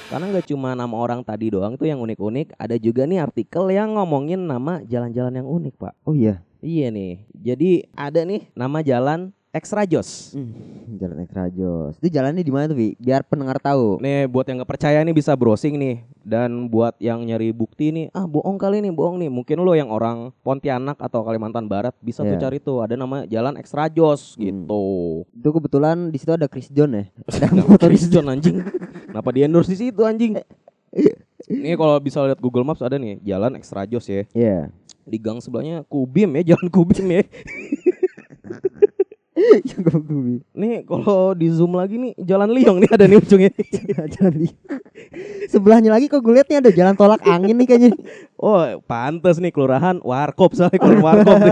Karena 0.09 0.25
nggak 0.33 0.50
cuma 0.50 0.73
nama 0.73 0.95
orang 0.97 1.21
tadi 1.21 1.53
doang 1.53 1.77
tuh 1.77 1.85
yang 1.85 2.01
unik-unik, 2.01 2.57
ada 2.57 2.73
juga 2.81 3.05
nih 3.05 3.21
artikel 3.21 3.69
yang 3.69 4.01
ngomongin 4.01 4.41
nama 4.41 4.81
jalan-jalan 4.81 5.45
yang 5.45 5.45
unik, 5.45 5.77
Pak. 5.77 5.93
Oh 6.09 6.17
iya. 6.17 6.41
Iya 6.57 6.89
nih. 6.89 7.21
Jadi 7.38 7.85
ada 7.93 8.25
nih 8.25 8.50
nama 8.57 8.81
jalan 8.81 9.29
Extra 9.53 9.86
Jos. 9.86 10.33
Hmm, 10.33 10.50
jalan 10.98 11.22
Ekstra 11.22 11.45
Jos. 11.48 11.93
Itu 12.01 12.10
jalannya 12.10 12.41
di 12.41 12.50
mana 12.50 12.65
tuh, 12.65 12.74
Vi? 12.74 12.98
Biar 12.98 13.22
pendengar 13.22 13.62
tahu. 13.62 14.01
Nih 14.01 14.25
buat 14.25 14.50
yang 14.50 14.57
nggak 14.57 14.72
percaya 14.74 14.98
nih 15.00 15.13
bisa 15.13 15.38
browsing 15.38 15.77
nih 15.77 16.01
dan 16.25 16.65
buat 16.65 16.98
yang 16.98 17.22
nyari 17.22 17.53
bukti 17.53 17.93
nih 17.93 18.10
ah 18.12 18.25
bohong 18.25 18.57
kali 18.57 18.81
nih 18.81 18.89
bohong 18.89 19.22
nih 19.22 19.29
mungkin 19.29 19.62
lo 19.62 19.77
yang 19.77 19.93
orang 19.93 20.33
Pontianak 20.41 20.98
atau 20.98 21.22
Kalimantan 21.22 21.69
Barat 21.69 21.93
bisa 22.01 22.25
tuh 22.25 22.33
Iya. 22.33 22.41
cari 22.41 22.57
tuh 22.57 22.81
ada 22.81 22.98
nama 22.98 23.29
jalan 23.29 23.53
Extra 23.62 23.86
Jos 23.88 24.33
Hmm. 24.33 24.41
gitu. 24.41 24.83
Itu 25.29 25.50
kebetulan 25.53 26.10
di 26.10 26.17
situ 26.17 26.33
ada 26.33 26.50
Chris 26.50 26.74
John 26.74 26.98
ya. 26.98 27.05
Kenapa 27.45 27.77
Chris 27.77 28.10
John 28.10 28.33
anjing? 28.33 28.57
Kenapa 29.05 29.29
di 29.29 29.45
endorse 29.45 29.69
di 29.69 29.77
situ 29.77 30.01
anjing? 30.01 30.33
Nih 31.53 31.77
kalau 31.77 31.93
bisa 32.00 32.25
lihat 32.25 32.41
Google 32.41 32.65
Maps 32.65 32.81
ada 32.81 32.98
nih 32.98 33.22
jalan 33.22 33.53
Extra 33.53 33.86
Jos 33.86 34.10
ya. 34.10 34.25
Iya. 34.33 34.74
Di 35.05 35.22
gang 35.22 35.38
sebelahnya 35.38 35.86
Kubim 35.86 36.33
ya, 36.41 36.57
jalan 36.57 36.74
Kubim 36.74 37.05
ya. 37.05 37.22
Nih 40.59 40.85
kalau 40.85 41.33
di 41.33 41.49
zoom 41.49 41.73
lagi 41.73 41.97
nih 41.97 42.13
jalan 42.21 42.53
Liong 42.53 42.77
nih 42.85 42.89
ada 42.93 43.05
nih 43.09 43.17
ujungnya. 43.17 43.51
Jalan 44.17 44.33
di 44.45 44.47
Sebelahnya 45.49 45.89
lagi 45.89 46.05
kok 46.05 46.21
gue 46.21 46.33
liat 46.37 46.47
nih 46.49 46.59
ada 46.61 46.69
jalan 46.69 46.93
tolak 46.93 47.21
angin 47.25 47.57
nih 47.57 47.67
kayaknya. 47.67 47.91
Oh, 48.37 48.61
pantes 48.85 49.41
nih 49.41 49.49
kelurahan 49.49 49.97
Warkop 50.05 50.53
soalnya 50.53 50.77
kelurahan 50.77 51.01
Warkop. 51.01 51.39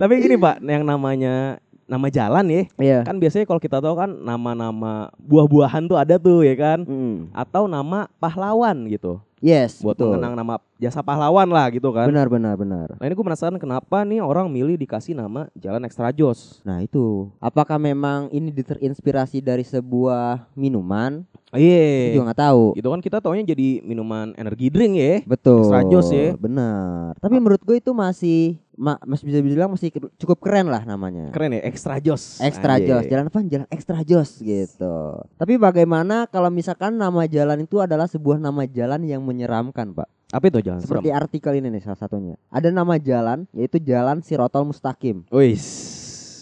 Tapi 0.00 0.16
gini 0.16 0.40
Pak, 0.40 0.64
yang 0.64 0.88
namanya 0.88 1.60
nama 1.90 2.06
jalan 2.06 2.46
ya, 2.46 2.62
Iya. 2.78 2.98
kan 3.02 3.18
biasanya 3.18 3.42
kalau 3.44 3.58
kita 3.58 3.82
tahu 3.82 3.98
kan 3.98 4.10
nama-nama 4.14 5.10
buah-buahan 5.18 5.90
tuh 5.90 5.98
ada 5.98 6.14
tuh 6.16 6.46
ya 6.46 6.54
kan, 6.54 6.86
Hmm. 6.86 7.26
atau 7.34 7.66
nama 7.66 8.06
pahlawan 8.16 8.86
gitu, 8.86 9.18
Yes, 9.42 9.80
buat 9.80 9.98
betul. 9.98 10.14
mengenang 10.14 10.36
nama 10.36 10.54
jasa 10.78 11.00
pahlawan 11.00 11.48
lah 11.48 11.66
gitu 11.72 11.90
kan. 11.90 12.06
Benar 12.06 12.28
benar 12.28 12.54
benar. 12.54 12.94
Nah 12.94 13.04
ini 13.04 13.12
gue 13.12 13.26
penasaran 13.26 13.56
kenapa 13.56 14.04
nih 14.04 14.20
orang 14.20 14.46
milih 14.46 14.76
dikasih 14.76 15.16
nama 15.16 15.50
Jalan 15.56 15.82
Extra 15.82 16.12
Jos. 16.12 16.60
Nah 16.62 16.78
itu, 16.80 17.32
apakah 17.40 17.74
memang 17.74 18.30
ini 18.30 18.52
terinspirasi 18.54 19.40
dari 19.40 19.64
sebuah 19.64 20.46
minuman? 20.54 21.24
Gue 21.50 21.66
Iya. 21.66 22.14
juga 22.14 22.30
nggak 22.30 22.42
tahu. 22.46 22.64
Itu 22.78 22.88
kan 22.88 23.00
kita 23.02 23.18
taunya 23.18 23.42
jadi 23.42 23.82
minuman 23.82 24.30
energi 24.38 24.70
drink 24.70 24.94
ya. 24.94 25.14
Betul. 25.26 25.66
Extra 25.66 25.82
Jos 25.82 26.08
ya. 26.12 26.36
Benar. 26.38 27.18
Tapi 27.18 27.34
menurut 27.34 27.64
gue 27.64 27.76
itu 27.76 27.90
masih 27.90 28.60
ma- 28.80 29.00
masih 29.04 29.28
bisa 29.28 29.38
dibilang 29.38 29.68
masih 29.68 29.92
cukup 30.16 30.40
keren 30.40 30.72
lah 30.72 30.80
namanya. 30.82 31.28
Keren 31.30 31.52
ya, 31.52 31.60
Extra 31.60 32.00
Jos. 32.00 32.40
Extra 32.40 32.80
Anjay. 32.80 32.88
Jos, 32.88 33.04
jalan 33.06 33.24
apa? 33.28 33.38
Jalan 33.44 33.68
Extra 33.68 33.98
Jos 34.00 34.30
gitu. 34.40 34.96
Tapi 35.36 35.60
bagaimana 35.60 36.24
kalau 36.24 36.48
misalkan 36.48 36.96
nama 36.96 37.28
jalan 37.28 37.60
itu 37.60 37.76
adalah 37.76 38.08
sebuah 38.08 38.40
nama 38.40 38.64
jalan 38.64 39.04
yang 39.04 39.20
menyeramkan, 39.20 39.92
Pak? 39.92 40.08
Apa 40.32 40.46
itu 40.46 40.62
jalan 40.62 40.80
Seperti 40.80 41.10
artikel 41.12 41.52
ini 41.58 41.68
nih 41.68 41.82
salah 41.84 42.00
satunya. 42.00 42.34
Ada 42.48 42.72
nama 42.72 42.96
jalan 42.96 43.44
yaitu 43.52 43.76
Jalan 43.76 44.24
Sirotol 44.24 44.64
Mustaqim. 44.64 45.26
Wis. 45.28 45.66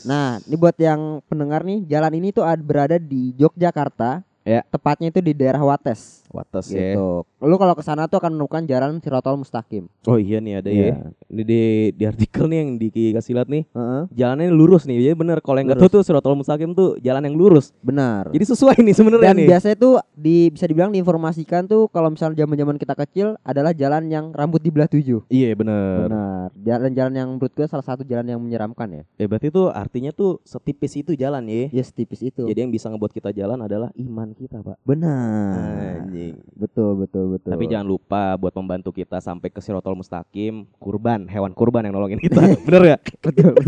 Nah, 0.07 0.39
ini 0.47 0.55
buat 0.55 0.77
yang 0.79 1.25
pendengar 1.27 1.67
nih, 1.67 1.83
jalan 1.85 2.13
ini 2.15 2.31
tuh 2.31 2.47
ad- 2.47 2.63
berada 2.63 2.97
di 2.97 3.35
Yogyakarta. 3.35 4.23
Ya. 4.49 4.65
Tepatnya 4.65 5.13
itu 5.13 5.21
di 5.21 5.33
daerah 5.33 5.61
Wates 5.61 6.25
Wates 6.29 6.69
ya. 6.69 6.93
gitu. 6.93 7.25
Lu 7.39 7.57
kalau 7.57 7.73
ke 7.73 7.81
sana 7.81 8.05
tuh 8.05 8.17
akan 8.17 8.33
menemukan 8.33 8.65
jalan 8.65 8.97
Sirotol 8.99 9.37
Mustaqim. 9.37 9.89
Oh 10.05 10.17
iya 10.17 10.39
nih 10.39 10.55
ada 10.57 10.69
Iya. 10.69 10.85
ya. 10.87 10.97
Ini 11.27 11.43
di, 11.43 11.61
di 11.93 12.05
artikel 12.05 12.45
nih 12.45 12.59
yang 12.59 12.71
dikasih 12.79 13.33
lihat 13.35 13.49
nih. 13.49 13.65
Heeh, 13.69 14.03
Jalannya 14.11 14.49
lurus 14.49 14.85
nih. 14.85 14.97
Jadi 14.99 15.15
bener 15.15 15.39
kalau 15.39 15.59
yang 15.59 15.69
tahu 15.71 15.89
tuh 15.91 16.03
Siratul 16.03 16.33
Mustaqim 16.35 16.73
tuh 16.73 16.97
jalan 16.99 17.21
yang 17.23 17.37
lurus. 17.37 17.77
benar. 17.79 18.29
Jadi 18.29 18.45
sesuai 18.47 18.77
nih 18.79 18.95
sebenarnya 18.95 19.27
Dan 19.27 19.37
nih. 19.37 19.49
biasanya 19.49 19.77
tuh 19.77 19.95
di 20.11 20.49
bisa 20.49 20.65
dibilang 20.65 20.91
diinformasikan 20.91 21.65
tuh 21.65 21.89
kalau 21.89 22.09
misalnya 22.09 22.37
zaman-zaman 22.39 22.77
kita 22.77 22.95
kecil 22.97 23.37
adalah 23.43 23.73
jalan 23.73 24.09
yang 24.09 24.33
rambut 24.33 24.61
dibelah 24.61 24.87
tujuh. 24.87 25.25
Iya 25.29 25.53
bener. 25.53 26.09
Benar. 26.09 26.47
Jalan-jalan 26.59 27.13
yang 27.15 27.29
menurut 27.31 27.53
gue 27.53 27.67
salah 27.67 27.85
satu 27.85 28.01
jalan 28.03 28.25
yang 28.27 28.39
menyeramkan 28.39 28.89
ya. 28.91 29.03
Ya 29.17 29.27
berarti 29.27 29.49
tuh 29.49 29.69
artinya 29.69 30.09
tuh 30.11 30.41
setipis 30.43 30.95
itu 30.95 31.13
jalan 31.15 31.45
ya. 31.45 31.69
Ya 31.71 31.83
setipis 31.83 32.23
itu. 32.23 32.45
Jadi 32.45 32.59
yang 32.59 32.71
bisa 32.71 32.89
ngebuat 32.89 33.11
kita 33.11 33.31
jalan 33.31 33.61
adalah 33.61 33.91
iman 33.95 34.38
kita 34.39 34.57
pak. 34.61 34.79
benar. 34.83 35.99
Anjing. 36.01 36.39
Betul 36.55 36.95
betul 36.97 37.35
betul. 37.35 37.51
Tapi 37.51 37.65
jangan 37.67 37.85
lupa 37.85 38.23
buat 38.35 38.55
membantu 38.55 38.91
kita 38.91 39.19
sampai 39.19 39.49
ke 39.49 39.59
Sirotol 39.59 39.95
Mustaqim, 39.95 40.65
kurban, 40.77 41.27
hewan 41.27 41.51
kurban 41.51 41.83
yang 41.83 41.93
nolongin 41.93 42.19
kita. 42.19 42.39
bener 42.67 42.83
gak? 42.89 43.01
betul. 43.27 43.53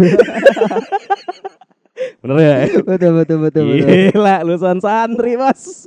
Bener 2.21 2.37
ya? 2.39 2.57
betul 2.81 3.13
betul 3.15 3.39
betul 3.45 3.65
betul. 3.69 3.85
Gila, 4.13 4.41
lulusan 4.41 4.77
santri 4.79 5.37
mas. 5.37 5.85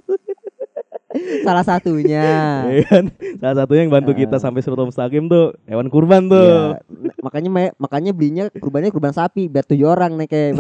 Salah 1.42 1.62
satunya. 1.62 2.26
Iya 2.68 2.86
kan? 2.86 3.06
Salah 3.38 3.56
satunya 3.60 3.82
yang 3.82 3.94
bantu 3.94 4.14
kita 4.14 4.38
Ah. 4.38 4.42
sampai 4.42 4.62
Sirotol 4.62 4.90
Mustaqim 4.90 5.26
tuh 5.26 5.58
hewan 5.66 5.90
kurban 5.90 6.26
tuh. 6.26 6.78
N- 6.86 7.14
makanya 7.18 7.50
makanya 7.78 8.12
belinya 8.12 8.44
kurbannya 8.52 8.90
kurban 8.90 9.14
sapi 9.14 9.46
biar 9.46 9.66
tujuh 9.66 9.86
orang 9.86 10.18
nih 10.18 10.28
kayak 10.28 10.52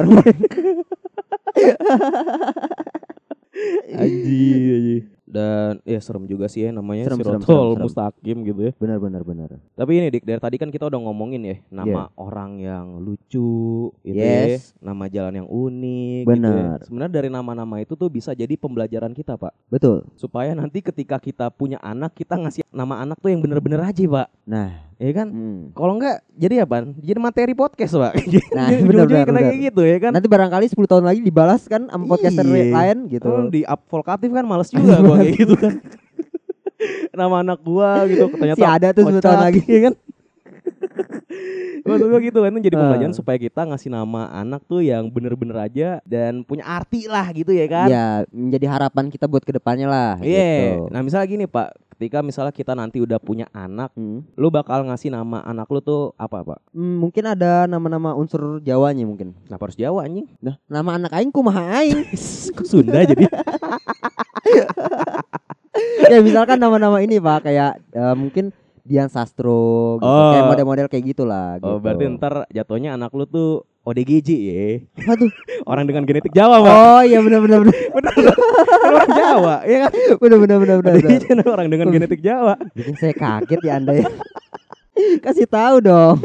Anjir, 3.93 4.73
anjir. 4.77 5.03
Dan 5.23 5.81
ya 5.87 5.97
serem 5.97 6.29
juga 6.29 6.45
sih 6.45 6.67
ya 6.67 6.69
namanya 6.69 7.09
Serem, 7.09 7.23
serem, 7.23 7.41
Sirotol 7.41 7.47
serem, 7.47 7.71
serem. 7.73 7.83
Mustaqim 7.87 8.37
gitu 8.43 8.61
ya. 8.69 8.71
Benar 8.77 8.97
benar 9.01 9.21
benar. 9.25 9.49
Tapi 9.73 9.91
ini 9.97 10.07
Dik, 10.13 10.29
dari 10.29 10.37
tadi 10.37 10.55
kan 10.61 10.69
kita 10.69 10.85
udah 10.91 10.99
ngomongin 10.99 11.41
ya 11.41 11.57
nama 11.73 12.11
orang 12.19 12.61
yang 12.61 13.01
lucu 13.01 13.89
gitu 14.03 14.13
Yes. 14.13 14.77
ya, 14.77 14.93
nama 14.93 15.09
jalan 15.09 15.41
yang 15.41 15.49
unik 15.49 16.21
gitu 16.21 16.29
ya. 16.29 16.37
Benar. 16.37 16.77
Sebenarnya 16.85 17.13
dari 17.17 17.29
nama-nama 17.33 17.81
itu 17.81 17.97
tuh 17.97 18.11
bisa 18.13 18.35
jadi 18.37 18.53
pembelajaran 18.59 19.15
kita, 19.15 19.39
Pak. 19.39 19.55
Betul. 19.73 20.05
Supaya 20.19 20.53
nanti 20.53 20.83
ketika 20.85 21.17
kita 21.17 21.49
punya 21.49 21.81
anak, 21.81 22.13
kita 22.13 22.37
ngasih 22.37 22.61
nama 22.69 23.01
anak 23.01 23.17
tuh 23.17 23.33
yang 23.33 23.41
bener-bener 23.41 23.81
aja, 23.81 24.03
Pak. 24.05 24.27
Nah, 24.45 24.92
Ya 25.03 25.11
kan? 25.11 25.27
hmm. 25.27 25.75
Kalau 25.75 25.99
enggak 25.99 26.23
jadi 26.31 26.63
apa? 26.63 26.87
Jadi 26.95 27.19
materi 27.19 27.51
podcast, 27.51 27.91
Pak. 27.93 28.13
Nah, 28.55 28.67
Jadi 28.71 28.83
benar, 28.87 29.03
benar, 29.03 29.25
kena 29.27 29.35
benar. 29.35 29.51
kayak 29.51 29.59
gitu 29.67 29.81
ya 29.83 29.97
kan? 29.99 30.11
nanti 30.15 30.27
barangkali 30.27 30.65
10 30.71 30.79
tahun 30.87 31.03
lagi 31.03 31.19
dibalas 31.19 31.61
kan 31.67 31.81
sama 31.85 32.03
podcaster 32.07 32.45
Iya. 32.45 32.71
lain 32.71 32.97
gitu. 33.11 33.27
Oh, 33.27 33.43
di 33.45 33.61
up 33.63 33.83
volkatif 33.85 34.31
kan 34.31 34.47
males 34.47 34.71
juga 34.71 35.03
gua 35.03 35.19
kayak 35.19 35.35
gitu 35.35 35.55
kan. 35.59 35.73
Nama 37.19 37.35
anak 37.41 37.59
gua 37.61 38.07
gitu 38.07 38.31
ternyata 38.31 38.57
Si 38.57 38.63
ada 38.63 38.87
tuh 38.89 39.03
10 39.11 39.19
tahun 39.19 39.39
lagi. 39.43 39.61
ya 39.67 39.79
kan. 39.83 39.93
Maksud 41.83 42.07
gua 42.07 42.21
gitu 42.23 42.39
kan 42.39 42.55
jadi 42.63 42.79
pembelajaran 42.79 43.11
supaya 43.11 43.35
kita 43.35 43.67
ngasih 43.67 43.91
nama 43.91 44.31
anak 44.31 44.63
tuh 44.63 44.79
yang 44.79 45.11
bener-bener 45.11 45.59
aja 45.59 45.99
dan 46.07 46.47
punya 46.47 46.63
arti 46.63 47.11
lah 47.11 47.27
gitu 47.35 47.51
ya 47.51 47.67
kan. 47.67 47.87
Ya, 47.91 48.07
menjadi 48.31 48.71
harapan 48.71 49.11
kita 49.11 49.27
buat 49.27 49.43
ke 49.43 49.51
depannya 49.51 49.91
lah. 49.91 50.15
Iya. 50.23 50.79
gitu. 50.79 50.95
Nah, 50.95 51.03
misalnya 51.03 51.27
gini, 51.27 51.43
Pak. 51.43 51.75
Ketika 51.93 52.25
misalnya 52.25 52.51
kita 52.51 52.73
nanti 52.73 52.97
udah 52.99 53.21
punya 53.21 53.45
anak, 53.53 53.93
Hmm. 53.93 54.25
lu 54.33 54.49
bakal 54.49 54.81
ngasih 54.87 55.13
nama 55.13 55.45
anak 55.45 55.69
lu 55.69 55.79
tuh 55.79 56.11
apa, 56.17 56.41
Pak? 56.41 56.59
Hmm, 56.73 56.99
mungkin 56.99 57.23
ada 57.27 57.69
nama-nama 57.69 58.17
unsur 58.17 58.59
Jawanya 58.59 59.05
mungkin. 59.05 59.37
Kenapa 59.45 59.69
harus 59.69 59.77
Jawa 59.77 60.07
anjing? 60.07 60.25
Nah, 60.41 60.57
nama 60.67 60.97
anak 60.97 61.11
aing 61.13 61.31
kumaha 61.31 61.83
aing? 61.83 62.01
Kok 62.57 62.65
Sunda 62.65 63.03
jadi? 63.03 63.23
ya 66.11 66.19
misalkan 66.21 66.59
nama-nama 66.59 67.01
ini 67.01 67.17
Pak 67.17 67.49
kayak 67.49 67.71
eh, 67.93 68.15
mungkin 68.15 68.53
Dian 68.83 69.07
Sastro 69.07 69.97
gitu. 69.99 70.07
Oh. 70.07 70.31
Kayak 70.35 70.47
model-model 70.51 70.87
kayak 70.91 71.03
gitulah 71.15 71.55
gitu. 71.55 71.71
Oh, 71.71 71.79
berarti 71.79 72.03
ntar 72.19 72.33
jatuhnya 72.51 72.99
anak 72.99 73.15
lu 73.15 73.23
tuh 73.23 73.63
ODGJ 73.87 74.29
ya. 74.35 74.63
Apa 75.07 75.15
tuh? 75.23 75.31
Orang 75.71 75.87
dengan 75.87 76.03
genetik 76.03 76.35
Jawa, 76.35 76.59
Pak. 76.59 76.71
Oh 76.71 77.01
iya 77.07 77.19
benar 77.23 77.39
benar 77.43 77.59
benar. 77.63 77.75
Bener 77.93 78.11
kan 78.83 78.91
orang 78.95 79.11
Jawa, 79.15 79.55
ya 79.63 79.77
kan? 79.87 79.91
Benar 80.19 80.37
benar 80.43 80.57
benar 80.59 80.77
benar. 80.83 80.93
benar. 80.99 81.09
ODGJ 81.15 81.25
adalah 81.31 81.51
orang 81.55 81.67
dengan 81.71 81.87
genetik 81.91 82.19
Jawa. 82.19 82.55
Bikin 82.75 82.95
saya 82.99 83.13
kaget 83.15 83.61
ya 83.63 83.73
Anda 83.79 83.93
ya. 84.03 84.07
Kasih 85.23 85.47
tahu 85.47 85.75
dong. 85.79 86.17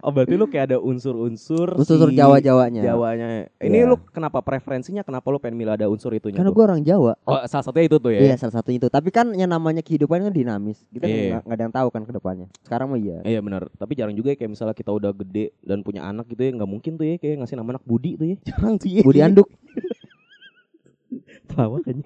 Oh, 0.00 0.10
berarti 0.10 0.32
lu 0.32 0.44
kayak 0.44 0.64
ada 0.66 0.78
unsur-unsur 0.78 1.76
Unsur 1.76 1.96
si 2.00 2.16
Jawa-Jawanya. 2.16 2.80
Jawanya. 2.80 3.26
Ini 3.56 3.76
Iya. 3.76 3.84
lu 3.84 4.00
kenapa 4.06 4.40
preferensinya 4.40 5.00
kenapa 5.00 5.28
lu 5.28 5.36
pengen 5.36 5.56
milih 5.56 5.72
ada 5.72 5.86
unsur 5.86 6.08
itunya 6.10 6.36
Karena 6.36 6.50
gue 6.50 6.64
orang 6.64 6.80
Jawa. 6.80 7.20
Oh, 7.22 7.36
salah 7.44 7.62
satunya 7.62 7.86
itu 7.86 7.96
tuh 7.96 8.10
ya. 8.10 8.20
Iya 8.22 8.34
salah 8.36 8.54
satunya 8.56 8.78
itu. 8.78 8.88
Tapi 8.88 9.08
kan 9.08 9.28
yang 9.32 9.48
namanya 9.48 9.80
kehidupan 9.80 10.20
kan 10.20 10.32
dinamis. 10.32 10.80
Kita 10.88 11.04
Iya. 11.04 11.16
nggak 11.30 11.42
nggak 11.44 11.54
ada 11.54 11.62
yang 11.62 11.74
tahu 11.74 11.88
kan 11.88 12.02
ke 12.02 12.12
depannya. 12.12 12.46
Sekarang 12.60 12.88
mah 12.88 12.96
iya. 12.96 13.20
Iya 13.22 13.40
benar, 13.40 13.68
tapi 13.72 13.92
jarang 13.92 14.12
juga 14.12 14.30
ya 14.30 14.36
kayak 14.36 14.50
misalnya 14.50 14.72
kita 14.72 14.90
udah 14.90 15.12
gede 15.14 15.52
dan 15.60 15.80
punya 15.80 16.02
anak 16.02 16.24
gitu 16.26 16.40
ya 16.40 16.52
nggak 16.52 16.66
mungkin 16.66 16.92
tuh 16.94 17.04
ya 17.04 17.16
kayak 17.16 17.36
ngasih 17.38 17.54
nama 17.54 17.76
anak 17.76 17.84
Budi 17.84 18.16
tuh 18.16 18.26
ya 18.26 18.36
jarang 18.48 18.74
tuh 18.76 18.88
ya. 18.88 19.02
Budi 19.02 19.20
Anduk, 19.20 19.48
Pelawak 21.48 21.82
aja. 21.84 22.04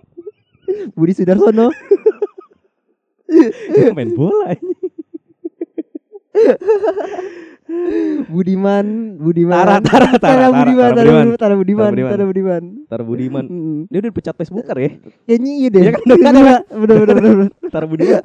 Budi 0.97 1.13
Sudarsono. 1.13 1.69
Main 3.93 4.11
bola 4.15 4.53
aja. 4.53 4.65
Budiman, 8.29 9.17
Budiman. 9.17 9.57
Tara, 9.57 9.81
Tara, 9.81 10.09
Tara, 10.15 10.19
Tara 10.21 10.47
Budiman, 10.53 10.91
Tara 10.93 11.37
Tara 11.41 11.55
Budiman. 11.57 11.91
Tara 11.91 11.95
Budiman, 11.97 12.11
Tara 12.13 12.25
Budiman. 12.29 12.63
Tara 12.91 13.03
Budiman. 13.03 13.45
Dia 13.89 13.99
udah 14.05 14.11
dipecat 14.13 14.35
Facebooker 14.37 14.77
ya. 14.77 14.91
Kayaknya 15.25 15.53
iya 15.57 15.69
deh. 15.73 15.83
Iya 15.83 15.91
kan, 15.97 16.03
kan, 16.05 16.35
Bener, 16.77 16.95
bener, 17.01 17.15
bener, 17.17 17.33
bener. 17.41 17.53
Tar 17.73 17.85
Budiman. 17.89 18.23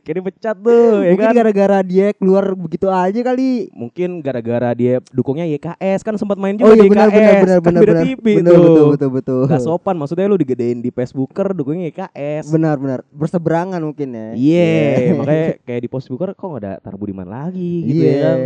Kayak 0.00 0.16
dipecat 0.18 0.56
tuh, 0.56 1.02
ya 1.02 1.12
Mungkin 1.12 1.26
kan? 1.26 1.34
gara-gara 1.36 1.78
dia 1.80 2.06
keluar 2.12 2.44
begitu 2.52 2.86
aja 2.86 3.20
kali. 3.20 3.68
Mungkin 3.70 4.20
gara-gara 4.20 4.70
dia 4.72 5.02
dukungnya 5.10 5.44
YKS 5.46 6.00
kan 6.00 6.14
sempat 6.14 6.36
main 6.36 6.56
Oh 6.56 6.64
juga 6.64 6.72
iya 6.72 6.82
di 6.82 6.88
benar 6.88 7.08
YKS. 7.08 7.18
benar 7.20 7.36
benar 7.36 7.58
kan 7.60 7.64
benar 7.66 7.80
beda 7.80 7.92
benar. 7.92 8.04
TV 8.06 8.24
Benar 8.36 8.50
tuh. 8.50 8.62
betul 8.62 8.86
betul 8.88 9.10
betul. 9.12 9.42
Gak 9.46 9.60
sopan 9.60 9.94
maksudnya 9.94 10.26
lu 10.26 10.36
digedein 10.36 10.78
di 10.78 10.90
Facebooker 10.90 11.52
dukungnya 11.52 11.84
YKS. 11.86 12.44
Benar 12.48 12.76
benar. 12.76 12.98
Berseberangan 13.10 13.80
mungkin 13.80 14.08
ya. 14.10 14.28
Iya, 14.32 14.70
makanya 15.18 15.46
kayak 15.60 15.80
di 15.80 15.88
Facebooker 15.88 16.28
kok 16.32 16.46
gak 16.48 16.60
ada 16.60 16.72
Tar 16.78 16.94
Budiman 16.94 17.26
lagi 17.26 17.84
gitu 17.84 18.00
Iya. 18.00 18.08
ya 18.08 18.18
kan. 18.20 18.36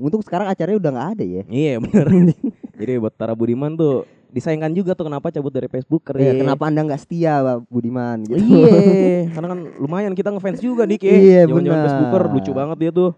Untuk 0.00 0.20
sekarang 0.20 0.46
acaranya 0.48 0.78
udah 0.78 0.90
nggak 0.90 1.10
ada 1.12 1.24
ya. 1.24 1.42
Iya 1.46 1.72
bener 1.78 2.06
Jadi 2.80 2.92
buat 2.98 3.14
Tara 3.14 3.32
Budiman 3.32 3.74
tuh 3.74 4.02
disayangkan 4.32 4.72
juga 4.72 4.96
tuh 4.96 5.06
kenapa 5.12 5.28
cabut 5.28 5.52
dari 5.52 5.68
Facebooker 5.68 6.16
Iya, 6.16 6.32
ya. 6.32 6.40
kenapa 6.40 6.66
anda 6.72 6.80
nggak 6.88 7.00
setia, 7.04 7.44
Pak 7.44 7.68
Budiman? 7.68 8.24
Gitu. 8.24 8.40
Iya, 8.40 9.28
karena 9.36 9.48
kan 9.52 9.60
lumayan 9.76 10.12
kita 10.16 10.32
ngefans 10.32 10.64
juga 10.64 10.88
dik 10.88 11.04
ya. 11.04 11.12
Iya, 11.12 11.42
benar. 11.46 11.84
Facebooker 11.86 12.22
lucu 12.32 12.50
banget 12.56 12.76
dia 12.80 12.90
tuh. 12.90 13.12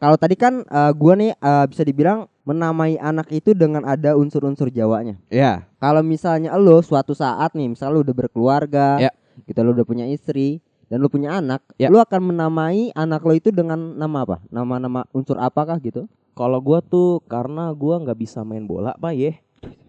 Kalau 0.00 0.16
tadi 0.16 0.32
kan 0.32 0.64
eh, 0.64 0.92
gua 0.96 1.12
nih 1.12 1.36
eh, 1.36 1.64
bisa 1.68 1.84
dibilang 1.84 2.24
menamai 2.48 2.96
anak 2.96 3.28
itu 3.36 3.52
dengan 3.52 3.84
ada 3.84 4.16
unsur-unsur 4.16 4.72
Jawanya. 4.72 5.20
Iya. 5.28 5.68
Kalau 5.76 6.00
misalnya 6.00 6.56
lo 6.56 6.80
suatu 6.80 7.12
saat 7.12 7.52
nih, 7.52 7.76
misalnya 7.76 8.00
lo 8.00 8.02
udah 8.02 8.16
berkeluarga, 8.16 8.96
Ya. 8.96 9.12
gitu 9.44 9.60
lo 9.60 9.76
udah 9.76 9.84
punya 9.84 10.08
istri 10.08 10.64
dan 10.88 11.04
lo 11.04 11.12
punya 11.12 11.36
anak, 11.36 11.60
Ya. 11.76 11.92
lo 11.92 12.00
akan 12.00 12.32
menamai 12.32 12.96
anak 12.96 13.20
lo 13.28 13.36
itu 13.36 13.52
dengan 13.52 13.76
nama 13.76 14.24
apa? 14.24 14.36
Nama-nama 14.48 15.04
unsur 15.12 15.36
apakah 15.36 15.76
gitu? 15.84 16.08
Kalau 16.32 16.56
gua 16.64 16.80
tuh 16.80 17.20
karena 17.28 17.68
gua 17.76 18.00
nggak 18.00 18.16
bisa 18.16 18.40
main 18.40 18.64
bola, 18.64 18.96
Pak 18.96 19.12
ya. 19.12 19.36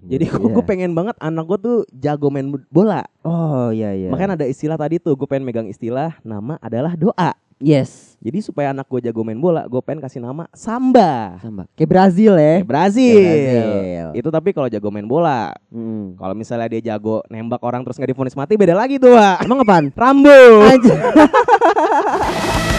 Jadi 0.02 0.28
Iya. 0.28 0.36
gua, 0.36 0.50
gua 0.50 0.64
pengen 0.66 0.92
banget 0.92 1.16
anak 1.18 1.46
gua 1.46 1.56
tuh 1.56 1.78
jago 1.94 2.28
main 2.28 2.50
bola. 2.68 3.06
Oh 3.22 3.70
iya 3.70 3.94
iya. 3.94 4.10
Makanya 4.10 4.34
ada 4.36 4.46
istilah 4.50 4.76
tadi 4.76 4.98
tuh, 4.98 5.14
gue 5.14 5.28
pengen 5.30 5.46
megang 5.46 5.70
istilah 5.70 6.18
nama 6.22 6.58
adalah 6.58 6.98
doa. 6.98 7.32
yes. 7.62 8.18
Jadi 8.22 8.38
supaya 8.42 8.70
anak 8.70 8.86
gue 8.86 9.02
jago 9.02 9.22
main 9.22 9.38
bola, 9.38 9.66
gue 9.66 9.82
pengen 9.82 10.02
kasih 10.02 10.22
nama 10.22 10.46
Samba. 10.54 11.38
Sama. 11.42 11.66
Kayak 11.74 11.90
Brazil 11.90 12.34
ya. 12.38 12.54
Eh, 12.58 12.62
Brazil. 12.66 13.18
Kayak 13.18 13.46
Brazil. 13.46 14.08
Itu 14.18 14.30
tapi 14.30 14.50
kalau 14.54 14.70
jago 14.70 14.90
main 14.90 15.06
bola. 15.06 15.54
Mm. 15.70 16.18
Kalau 16.18 16.34
misalnya 16.34 16.68
dia 16.70 16.82
jago 16.94 17.22
nembak 17.30 17.62
orang 17.62 17.86
terus 17.86 17.98
nggak 17.98 18.14
difonis 18.14 18.34
mati 18.34 18.58
beda 18.58 18.74
lagi 18.74 18.98
tuh. 18.98 19.14
Emang 19.42 19.62
apaan? 19.62 19.94
Rambo. 19.94 20.34